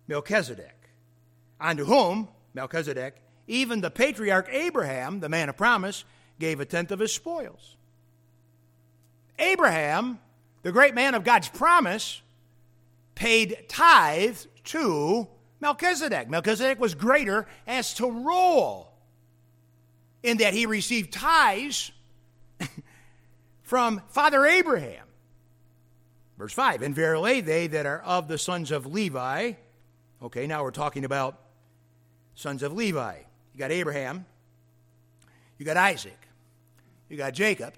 Melchizedek, 0.08 0.90
unto 1.58 1.84
whom, 1.86 2.28
Melchizedek, 2.52 3.21
even 3.46 3.80
the 3.80 3.90
patriarch 3.90 4.48
Abraham, 4.50 5.20
the 5.20 5.28
man 5.28 5.48
of 5.48 5.56
promise, 5.56 6.04
gave 6.38 6.60
a 6.60 6.64
tenth 6.64 6.90
of 6.90 6.98
his 6.98 7.12
spoils. 7.12 7.76
Abraham, 9.38 10.18
the 10.62 10.72
great 10.72 10.94
man 10.94 11.14
of 11.14 11.24
God's 11.24 11.48
promise, 11.48 12.22
paid 13.14 13.64
tithe 13.68 14.38
to 14.64 15.28
Melchizedek. 15.60 16.28
Melchizedek 16.28 16.80
was 16.80 16.94
greater 16.94 17.46
as 17.66 17.94
to 17.94 18.10
role 18.10 18.92
in 20.22 20.38
that 20.38 20.54
he 20.54 20.66
received 20.66 21.12
tithes 21.12 21.92
from 23.62 24.02
Father 24.08 24.46
Abraham. 24.46 25.06
Verse 26.38 26.52
5 26.52 26.82
And 26.82 26.94
verily, 26.94 27.40
they 27.40 27.66
that 27.68 27.86
are 27.86 28.00
of 28.00 28.28
the 28.28 28.38
sons 28.38 28.70
of 28.70 28.86
Levi, 28.86 29.52
okay, 30.22 30.46
now 30.46 30.62
we're 30.62 30.70
talking 30.70 31.04
about 31.04 31.38
sons 32.34 32.62
of 32.62 32.72
Levi. 32.72 33.18
You 33.54 33.58
got 33.58 33.70
Abraham, 33.70 34.24
you 35.58 35.66
got 35.66 35.76
Isaac, 35.76 36.18
you 37.10 37.18
got 37.18 37.34
Jacob, 37.34 37.74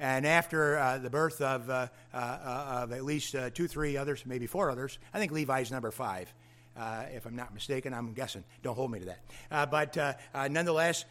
and 0.00 0.26
after 0.26 0.76
uh, 0.76 0.98
the 0.98 1.10
birth 1.10 1.40
of, 1.40 1.70
uh, 1.70 1.86
uh, 2.12 2.16
uh 2.16 2.80
of 2.82 2.92
at 2.92 3.04
least 3.04 3.34
uh, 3.36 3.50
two, 3.50 3.68
three 3.68 3.96
others, 3.96 4.24
maybe 4.26 4.46
four 4.46 4.70
others, 4.70 4.98
I 5.12 5.18
think 5.18 5.30
Levi's 5.30 5.70
number 5.70 5.90
five. 5.90 6.32
Uh, 6.76 7.04
if 7.14 7.24
I'm 7.24 7.36
not 7.36 7.54
mistaken, 7.54 7.94
I'm 7.94 8.14
guessing. 8.14 8.42
Don't 8.64 8.74
hold 8.74 8.90
me 8.90 8.98
to 8.98 9.04
that. 9.04 9.70
but 9.70 9.96
nonetheless, 10.50 11.04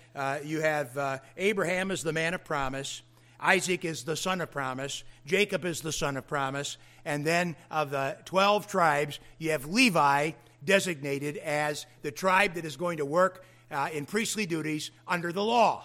you 0.44 0.60
have 0.60 1.22
Abraham 1.38 1.90
as 1.90 2.04
the 2.04 2.12
man 2.12 2.34
of 2.34 2.44
promise. 2.44 3.02
Isaac 3.40 3.86
is 3.86 4.04
the 4.04 4.18
son 4.18 4.42
of 4.42 4.52
promise. 4.52 5.06
Jacob 5.26 5.64
is 5.64 5.80
the 5.80 5.94
son 5.94 6.18
of 6.18 6.28
promise. 6.28 6.78
And 7.06 7.26
then 7.26 7.56
of 7.72 7.92
the 7.92 8.18
12 8.26 8.68
tribes, 8.68 9.22
you 9.38 9.52
have 9.52 9.66
Levi 9.66 10.32
designated 10.66 11.38
as 11.38 11.86
the 12.02 12.12
tribe 12.12 12.56
that 12.56 12.66
is 12.66 12.76
going 12.76 12.98
to 12.98 13.06
work 13.06 13.46
uh, 13.74 13.90
in 13.92 14.06
priestly 14.06 14.46
duties 14.46 14.92
under 15.08 15.32
the 15.32 15.44
law. 15.44 15.84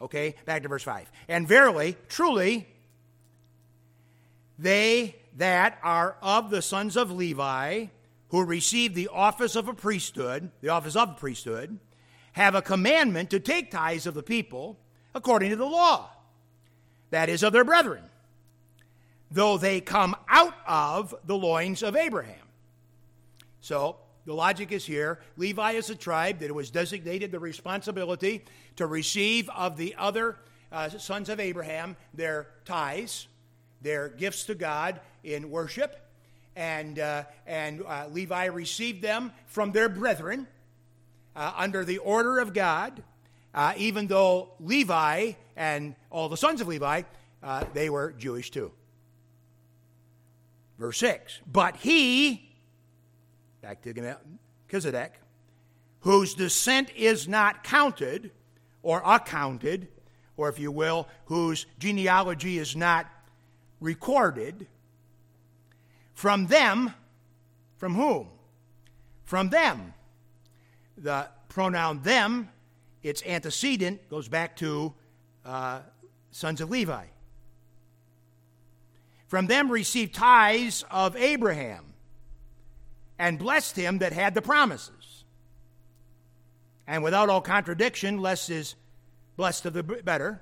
Okay, 0.00 0.34
back 0.44 0.62
to 0.62 0.68
verse 0.68 0.82
5. 0.82 1.10
And 1.28 1.48
verily, 1.48 1.96
truly, 2.08 2.68
they 4.58 5.16
that 5.36 5.78
are 5.82 6.16
of 6.22 6.50
the 6.50 6.62
sons 6.62 6.96
of 6.96 7.10
Levi, 7.10 7.86
who 8.28 8.44
receive 8.44 8.94
the 8.94 9.08
office 9.08 9.56
of 9.56 9.68
a 9.68 9.74
priesthood, 9.74 10.50
the 10.60 10.68
office 10.68 10.96
of 10.96 11.16
priesthood, 11.16 11.78
have 12.32 12.54
a 12.54 12.62
commandment 12.62 13.30
to 13.30 13.40
take 13.40 13.70
tithes 13.70 14.06
of 14.06 14.14
the 14.14 14.22
people 14.22 14.78
according 15.14 15.50
to 15.50 15.56
the 15.56 15.64
law, 15.64 16.10
that 17.10 17.28
is, 17.28 17.42
of 17.42 17.52
their 17.52 17.64
brethren, 17.64 18.02
though 19.30 19.56
they 19.56 19.80
come 19.80 20.16
out 20.28 20.54
of 20.66 21.14
the 21.24 21.36
loins 21.36 21.82
of 21.82 21.94
Abraham. 21.94 22.34
So, 23.60 23.96
the 24.26 24.34
logic 24.34 24.72
is 24.72 24.84
here. 24.86 25.20
Levi 25.36 25.72
is 25.72 25.90
a 25.90 25.94
tribe 25.94 26.38
that 26.40 26.54
was 26.54 26.70
designated 26.70 27.30
the 27.30 27.38
responsibility 27.38 28.44
to 28.76 28.86
receive 28.86 29.48
of 29.50 29.76
the 29.76 29.94
other 29.98 30.36
uh, 30.72 30.88
sons 30.88 31.28
of 31.28 31.40
Abraham 31.40 31.96
their 32.14 32.48
tithes, 32.64 33.28
their 33.82 34.08
gifts 34.08 34.44
to 34.44 34.54
God 34.54 35.00
in 35.22 35.50
worship. 35.50 36.00
And, 36.56 36.98
uh, 36.98 37.24
and 37.46 37.82
uh, 37.86 38.06
Levi 38.10 38.46
received 38.46 39.02
them 39.02 39.32
from 39.46 39.72
their 39.72 39.88
brethren 39.88 40.46
uh, 41.36 41.52
under 41.56 41.84
the 41.84 41.98
order 41.98 42.38
of 42.38 42.54
God, 42.54 43.02
uh, 43.54 43.74
even 43.76 44.06
though 44.06 44.50
Levi 44.60 45.32
and 45.56 45.94
all 46.10 46.28
the 46.28 46.36
sons 46.36 46.60
of 46.60 46.68
Levi, 46.68 47.02
uh, 47.42 47.64
they 47.72 47.90
were 47.90 48.12
Jewish 48.12 48.50
too. 48.50 48.72
Verse 50.78 50.98
6 50.98 51.40
But 51.50 51.76
he, 51.76 52.50
back 53.64 53.80
to 53.80 54.16
Melchizedek, 54.68 55.14
whose 56.00 56.34
descent 56.34 56.90
is 56.94 57.26
not 57.26 57.64
counted 57.64 58.30
or 58.82 59.00
accounted, 59.06 59.88
or 60.36 60.50
if 60.50 60.58
you 60.58 60.70
will, 60.70 61.08
whose 61.24 61.64
genealogy 61.78 62.58
is 62.58 62.76
not 62.76 63.06
recorded, 63.80 64.66
from 66.12 66.46
them, 66.46 66.92
from 67.78 67.94
whom? 67.94 68.28
From 69.24 69.48
them. 69.48 69.94
The 70.98 71.28
pronoun 71.48 72.02
them, 72.02 72.50
its 73.02 73.22
antecedent, 73.24 74.10
goes 74.10 74.28
back 74.28 74.56
to 74.56 74.92
uh, 75.42 75.80
sons 76.32 76.60
of 76.60 76.68
Levi. 76.68 77.06
From 79.26 79.46
them 79.46 79.72
received 79.72 80.14
tithes 80.14 80.84
of 80.90 81.16
Abraham 81.16 81.93
and 83.18 83.38
blessed 83.38 83.76
him 83.76 83.98
that 83.98 84.12
had 84.12 84.34
the 84.34 84.42
promises. 84.42 85.24
And 86.86 87.02
without 87.02 87.28
all 87.28 87.40
contradiction, 87.40 88.18
less 88.18 88.50
is 88.50 88.74
blessed 89.36 89.66
of 89.66 89.72
the 89.72 89.82
better. 89.82 90.40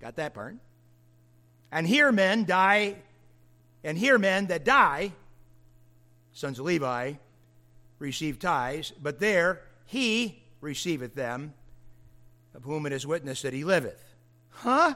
Got 0.00 0.16
that 0.16 0.34
part. 0.34 0.56
And 1.70 1.86
here 1.86 2.10
men 2.10 2.44
die, 2.44 2.96
and 3.84 3.96
here 3.96 4.18
men 4.18 4.46
that 4.46 4.64
die, 4.64 5.12
sons 6.32 6.58
of 6.58 6.64
Levi, 6.64 7.14
receive 7.98 8.38
tithes, 8.38 8.92
but 9.00 9.20
there 9.20 9.62
he 9.86 10.42
receiveth 10.60 11.14
them, 11.14 11.54
of 12.54 12.64
whom 12.64 12.86
it 12.86 12.92
is 12.92 13.06
witness 13.06 13.42
that 13.42 13.52
he 13.52 13.62
liveth. 13.62 14.02
Huh? 14.48 14.94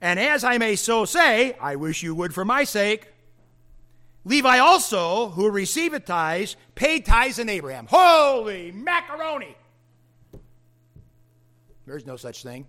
And 0.00 0.18
as 0.18 0.42
I 0.42 0.58
may 0.58 0.74
so 0.74 1.04
say, 1.04 1.56
I 1.60 1.76
wish 1.76 2.02
you 2.02 2.14
would 2.16 2.34
for 2.34 2.44
my 2.44 2.64
sake, 2.64 3.11
Levi 4.24 4.58
also, 4.58 5.30
who 5.30 5.50
receiveth 5.50 6.04
tithes, 6.04 6.56
paid 6.74 7.04
tithes 7.04 7.38
in 7.38 7.48
Abraham. 7.48 7.86
Holy 7.88 8.70
macaroni! 8.70 9.56
There's 11.86 12.06
no 12.06 12.16
such 12.16 12.42
thing. 12.42 12.66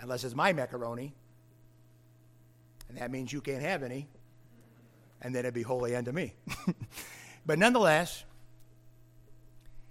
Unless 0.00 0.24
it's 0.24 0.34
my 0.34 0.52
macaroni. 0.52 1.14
And 2.88 2.96
that 2.98 3.10
means 3.10 3.32
you 3.32 3.40
can't 3.40 3.62
have 3.62 3.82
any. 3.82 4.08
And 5.22 5.34
then 5.34 5.40
it'd 5.40 5.54
be 5.54 5.62
holy 5.62 5.94
unto 5.94 6.12
me. 6.12 6.32
but 7.46 7.58
nonetheless, 7.58 8.24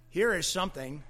here 0.08 0.34
is 0.34 0.46
something 0.46 1.04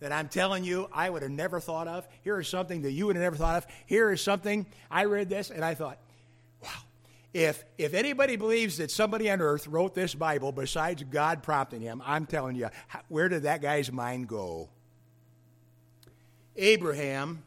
that 0.00 0.12
I'm 0.12 0.28
telling 0.28 0.64
you 0.64 0.88
I 0.92 1.08
would 1.08 1.22
have 1.22 1.30
never 1.30 1.58
thought 1.60 1.88
of. 1.88 2.06
Here 2.22 2.38
is 2.38 2.46
something 2.46 2.82
that 2.82 2.92
you 2.92 3.06
would 3.06 3.16
have 3.16 3.22
never 3.22 3.36
thought 3.36 3.56
of. 3.56 3.66
Here 3.86 4.12
is 4.12 4.20
something 4.20 4.66
I 4.90 5.06
read 5.06 5.30
this 5.30 5.50
and 5.50 5.64
I 5.64 5.74
thought, 5.74 5.98
if, 7.38 7.64
if 7.78 7.94
anybody 7.94 8.34
believes 8.34 8.78
that 8.78 8.90
somebody 8.90 9.30
on 9.30 9.40
earth 9.40 9.68
wrote 9.68 9.94
this 9.94 10.12
Bible 10.12 10.50
besides 10.50 11.04
God 11.04 11.40
prompting 11.44 11.80
him, 11.80 12.02
I'm 12.04 12.26
telling 12.26 12.56
you, 12.56 12.68
where 13.06 13.28
did 13.28 13.44
that 13.44 13.62
guy's 13.62 13.92
mind 13.92 14.26
go? 14.26 14.68
Abraham 16.56 17.44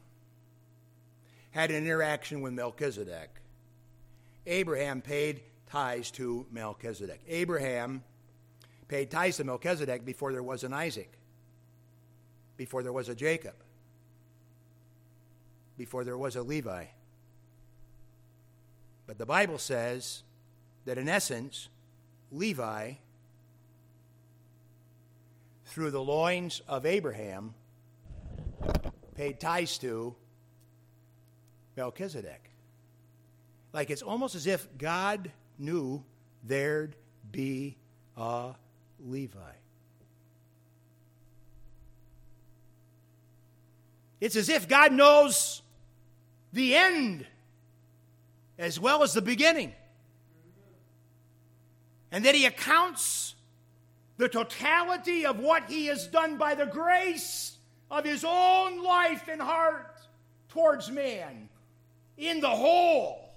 had 1.49 1.71
an 1.71 1.77
interaction 1.83 2.39
with 2.39 2.53
Melchizedek. 2.53 3.29
Abraham 4.47 5.01
paid 5.01 5.41
tithes 5.69 6.09
to 6.11 6.45
Melchizedek. 6.51 7.19
Abraham 7.27 8.01
paid 8.87 9.11
tithes 9.11 9.37
to 9.37 9.43
Melchizedek 9.43 10.05
before 10.05 10.31
there 10.31 10.41
was 10.41 10.63
an 10.63 10.73
Isaac, 10.73 11.11
before 12.55 12.81
there 12.81 12.93
was 12.93 13.09
a 13.09 13.15
Jacob, 13.15 13.55
before 15.77 16.05
there 16.05 16.17
was 16.17 16.37
a 16.37 16.41
Levi. 16.41 16.85
But 19.11 19.17
the 19.17 19.25
Bible 19.25 19.57
says 19.57 20.23
that 20.85 20.97
in 20.97 21.09
essence, 21.09 21.67
Levi, 22.31 22.93
through 25.65 25.91
the 25.91 26.01
loins 26.01 26.61
of 26.65 26.85
Abraham, 26.85 27.53
paid 29.17 29.37
tithes 29.37 29.77
to 29.79 30.15
Melchizedek. 31.75 32.51
Like 33.73 33.89
it's 33.89 34.01
almost 34.01 34.33
as 34.33 34.47
if 34.47 34.65
God 34.77 35.29
knew 35.59 36.05
there'd 36.45 36.95
be 37.33 37.75
a 38.15 38.53
Levi. 38.97 39.39
It's 44.21 44.37
as 44.37 44.47
if 44.47 44.69
God 44.69 44.93
knows 44.93 45.63
the 46.53 46.77
end 46.77 47.25
as 48.57 48.79
well 48.79 49.03
as 49.03 49.13
the 49.13 49.21
beginning. 49.21 49.73
And 52.11 52.25
that 52.25 52.35
He 52.35 52.45
accounts 52.45 53.35
the 54.17 54.29
totality 54.29 55.25
of 55.25 55.39
what 55.39 55.69
He 55.69 55.87
has 55.87 56.07
done 56.07 56.37
by 56.37 56.55
the 56.55 56.65
grace 56.65 57.57
of 57.89 58.05
His 58.05 58.23
own 58.27 58.83
life 58.83 59.27
and 59.27 59.41
heart 59.41 59.99
towards 60.49 60.91
man 60.91 61.49
in 62.17 62.39
the 62.39 62.49
whole 62.49 63.31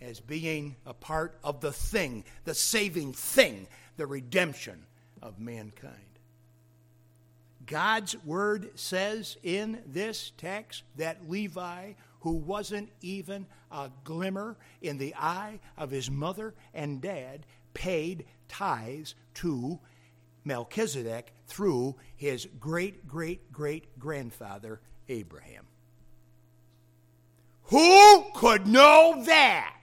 as 0.00 0.20
being 0.20 0.76
a 0.84 0.92
part 0.92 1.38
of 1.42 1.60
the 1.60 1.72
thing, 1.72 2.24
the 2.44 2.54
saving 2.54 3.12
thing, 3.12 3.66
the 3.96 4.06
redemption 4.06 4.84
of 5.22 5.38
mankind. 5.38 5.94
God's 7.66 8.14
word 8.24 8.78
says 8.78 9.38
in 9.42 9.82
this 9.86 10.32
text 10.36 10.82
that 10.96 11.30
Levi, 11.30 11.92
who 12.24 12.32
wasn't 12.32 12.90
even 13.00 13.46
a 13.70 13.90
glimmer 14.02 14.56
in 14.82 14.98
the 14.98 15.14
eye 15.14 15.60
of 15.78 15.90
his 15.90 16.10
mother 16.10 16.52
and 16.74 17.00
dad, 17.00 17.46
paid 17.72 18.24
tithes 18.48 19.14
to 19.34 19.78
Melchizedek 20.44 21.32
through 21.46 21.94
his 22.16 22.48
great 22.58 23.06
great 23.06 23.52
great 23.52 23.98
grandfather 23.98 24.80
Abraham. 25.08 25.64
Who 27.68 28.24
could 28.34 28.66
know 28.66 29.22
that? 29.24 29.74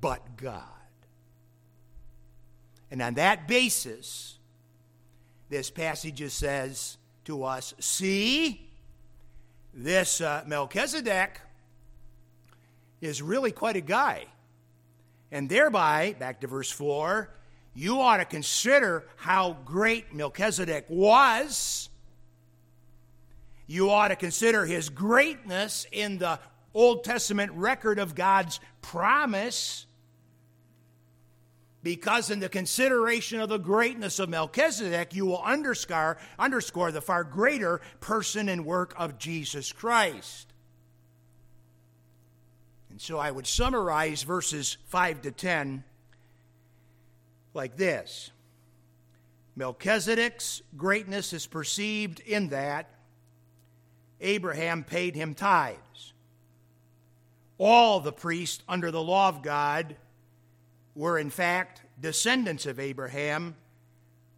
but 0.00 0.36
God. 0.36 0.62
And 2.90 3.02
on 3.02 3.14
that 3.14 3.48
basis, 3.48 4.38
this 5.48 5.70
passage 5.70 6.28
says 6.30 6.98
to 7.24 7.44
us 7.44 7.74
see, 7.80 8.65
this 9.76 10.22
uh, 10.22 10.42
Melchizedek 10.46 11.38
is 13.02 13.20
really 13.20 13.52
quite 13.52 13.76
a 13.76 13.82
guy. 13.82 14.24
And 15.30 15.48
thereby, 15.48 16.16
back 16.18 16.40
to 16.40 16.46
verse 16.46 16.70
4, 16.70 17.30
you 17.74 18.00
ought 18.00 18.16
to 18.16 18.24
consider 18.24 19.04
how 19.16 19.58
great 19.66 20.14
Melchizedek 20.14 20.86
was. 20.88 21.90
You 23.66 23.90
ought 23.90 24.08
to 24.08 24.16
consider 24.16 24.64
his 24.64 24.88
greatness 24.88 25.86
in 25.92 26.18
the 26.18 26.40
Old 26.72 27.04
Testament 27.04 27.52
record 27.52 27.98
of 27.98 28.14
God's 28.14 28.60
promise 28.80 29.85
because 31.86 32.30
in 32.30 32.40
the 32.40 32.48
consideration 32.48 33.40
of 33.40 33.48
the 33.48 33.58
greatness 33.58 34.18
of 34.18 34.28
Melchizedek, 34.28 35.14
you 35.14 35.24
will 35.24 35.40
underscore, 35.40 36.18
underscore 36.36 36.90
the 36.90 37.00
far 37.00 37.22
greater 37.22 37.80
person 38.00 38.48
and 38.48 38.66
work 38.66 38.92
of 38.98 39.18
Jesus 39.18 39.70
Christ. 39.70 40.52
And 42.90 43.00
so 43.00 43.20
I 43.20 43.30
would 43.30 43.46
summarize 43.46 44.24
verses 44.24 44.78
5 44.86 45.22
to 45.22 45.30
10 45.30 45.84
like 47.54 47.76
this 47.76 48.32
Melchizedek's 49.54 50.62
greatness 50.76 51.32
is 51.32 51.46
perceived 51.46 52.18
in 52.18 52.48
that 52.48 52.90
Abraham 54.20 54.82
paid 54.82 55.14
him 55.14 55.34
tithes. 55.34 56.14
All 57.58 58.00
the 58.00 58.12
priests 58.12 58.64
under 58.68 58.90
the 58.90 59.00
law 59.00 59.28
of 59.28 59.44
God 59.44 59.94
were 60.96 61.18
in 61.18 61.30
fact 61.30 61.82
descendants 62.00 62.66
of 62.66 62.80
Abraham 62.80 63.54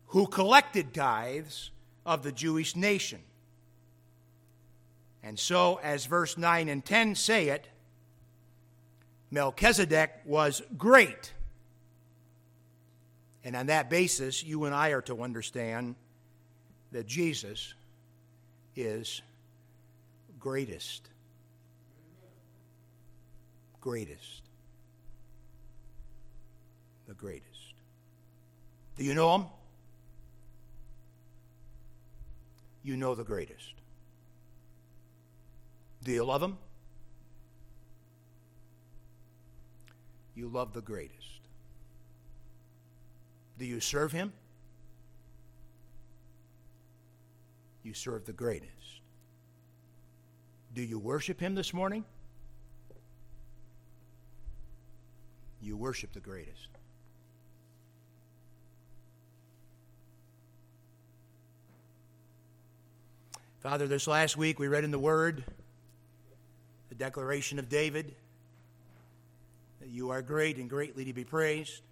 who 0.09 0.27
collected 0.27 0.93
tithes 0.93 1.71
of 2.05 2.23
the 2.23 2.33
Jewish 2.33 2.75
nation. 2.75 3.21
And 5.23 5.39
so, 5.39 5.79
as 5.83 6.07
verse 6.07 6.37
9 6.37 6.69
and 6.69 6.85
10 6.85 7.15
say 7.15 7.49
it, 7.49 7.69
Melchizedek 9.31 10.11
was 10.25 10.63
great. 10.77 11.33
And 13.45 13.55
on 13.55 13.67
that 13.67 13.91
basis, 13.91 14.43
you 14.43 14.65
and 14.65 14.75
I 14.75 14.91
are 14.91 15.03
to 15.03 15.23
understand 15.23 15.95
that 16.93 17.07
Jesus 17.07 17.75
is 18.75 19.21
greatest. 20.39 21.09
Greatest 23.81 24.48
the 27.09 27.15
greatest. 27.15 27.75
Do 28.97 29.03
you 29.03 29.15
know 29.15 29.35
him? 29.35 29.47
You 32.85 32.97
know 32.97 33.15
the 33.15 33.25
greatest. 33.25 33.75
Do 36.05 36.13
you 36.13 36.23
love 36.23 36.43
him? 36.43 36.59
You 40.37 40.49
love 40.49 40.73
the 40.75 40.83
greatest. 40.83 41.41
Do 43.59 43.65
you 43.65 43.81
serve 43.81 44.13
him? 44.13 44.33
You 47.83 47.95
serve 47.95 48.27
the 48.27 48.33
greatest. 48.33 48.71
Do 50.75 50.83
you 50.83 50.99
worship 50.99 51.41
him 51.41 51.55
this 51.55 51.73
morning? 51.73 52.05
You 55.61 55.77
worship 55.77 56.13
the 56.13 56.21
greatest. 56.21 56.69
Father, 63.69 63.87
this 63.87 64.07
last 64.07 64.35
week 64.39 64.59
we 64.59 64.67
read 64.67 64.83
in 64.83 64.91
the 64.91 64.99
Word 64.99 65.45
the 66.89 66.95
declaration 66.95 67.59
of 67.59 67.69
David 67.69 68.15
that 69.81 69.91
you 69.91 70.09
are 70.09 70.23
great 70.23 70.57
and 70.57 70.71
greatly 70.71 71.05
to 71.05 71.13
be 71.13 71.23
praised, 71.23 71.83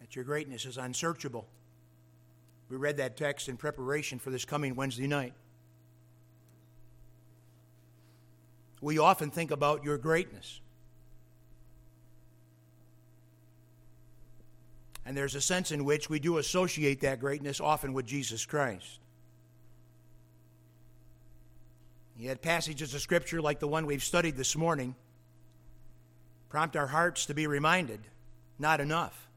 that 0.00 0.16
your 0.16 0.24
greatness 0.24 0.64
is 0.64 0.76
unsearchable. 0.76 1.46
We 2.68 2.78
read 2.78 2.96
that 2.96 3.16
text 3.16 3.48
in 3.48 3.56
preparation 3.56 4.18
for 4.18 4.30
this 4.30 4.44
coming 4.44 4.74
Wednesday 4.74 5.06
night. 5.06 5.34
We 8.80 8.98
often 8.98 9.30
think 9.30 9.52
about 9.52 9.84
your 9.84 9.98
greatness. 9.98 10.60
And 15.06 15.16
there's 15.16 15.36
a 15.36 15.40
sense 15.40 15.70
in 15.70 15.84
which 15.84 16.10
we 16.10 16.18
do 16.18 16.38
associate 16.38 17.02
that 17.02 17.20
greatness 17.20 17.60
often 17.60 17.92
with 17.92 18.04
Jesus 18.04 18.44
Christ. 18.44 18.98
Yet 22.22 22.40
passages 22.40 22.94
of 22.94 23.00
Scripture 23.00 23.42
like 23.42 23.58
the 23.58 23.66
one 23.66 23.84
we've 23.84 24.00
studied 24.00 24.36
this 24.36 24.54
morning 24.54 24.94
prompt 26.50 26.76
our 26.76 26.86
hearts 26.86 27.26
to 27.26 27.34
be 27.34 27.48
reminded 27.48 27.98
not 28.60 28.80
enough. 28.80 29.28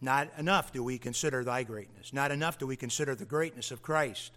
Not 0.00 0.30
enough 0.38 0.72
do 0.72 0.84
we 0.84 0.96
consider 0.96 1.42
thy 1.42 1.64
greatness. 1.64 2.12
Not 2.12 2.30
enough 2.30 2.56
do 2.56 2.68
we 2.68 2.76
consider 2.76 3.16
the 3.16 3.24
greatness 3.24 3.72
of 3.72 3.82
Christ, 3.82 4.30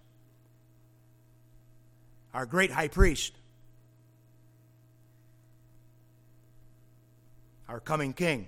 our 2.33 2.47
great 2.47 2.71
high 2.71 2.87
priest, 2.87 3.33
our 7.69 7.79
coming 7.79 8.13
king, 8.13 8.47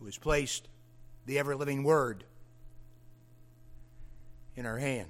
who 0.00 0.06
has 0.06 0.18
placed 0.18 0.66
the 1.24 1.38
ever 1.38 1.54
living 1.54 1.84
word 1.84 2.24
in 4.58 4.66
our 4.66 4.76
hands. 4.76 5.06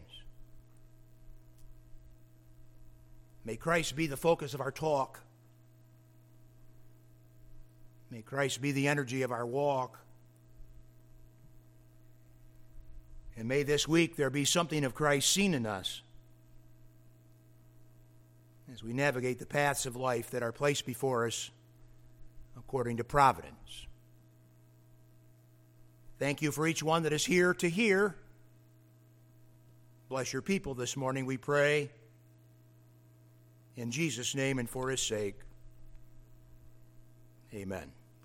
May 3.46 3.56
Christ 3.56 3.96
be 3.96 4.06
the 4.06 4.16
focus 4.16 4.52
of 4.52 4.60
our 4.60 4.70
talk. 4.70 5.20
May 8.10 8.20
Christ 8.20 8.60
be 8.60 8.72
the 8.72 8.88
energy 8.88 9.22
of 9.22 9.32
our 9.32 9.46
walk. 9.46 9.98
And 13.38 13.48
may 13.48 13.62
this 13.62 13.88
week 13.88 14.16
there 14.16 14.28
be 14.28 14.44
something 14.44 14.84
of 14.84 14.94
Christ 14.94 15.30
seen 15.30 15.54
in 15.54 15.64
us 15.64 16.02
as 18.70 18.84
we 18.84 18.92
navigate 18.92 19.38
the 19.38 19.46
paths 19.46 19.86
of 19.86 19.96
life 19.96 20.30
that 20.32 20.42
are 20.42 20.52
placed 20.52 20.84
before 20.84 21.26
us 21.26 21.50
according 22.58 22.98
to 22.98 23.04
providence. 23.04 23.86
Thank 26.18 26.42
you 26.42 26.52
for 26.52 26.66
each 26.66 26.82
one 26.82 27.04
that 27.04 27.14
is 27.14 27.24
here 27.24 27.54
to 27.54 27.70
hear. 27.70 28.14
Bless 30.08 30.32
your 30.32 30.42
people 30.42 30.74
this 30.74 30.96
morning, 30.96 31.26
we 31.26 31.36
pray. 31.36 31.90
In 33.76 33.90
Jesus' 33.90 34.34
name 34.34 34.58
and 34.58 34.68
for 34.68 34.88
his 34.88 35.02
sake. 35.02 35.36
Amen. 37.54 37.92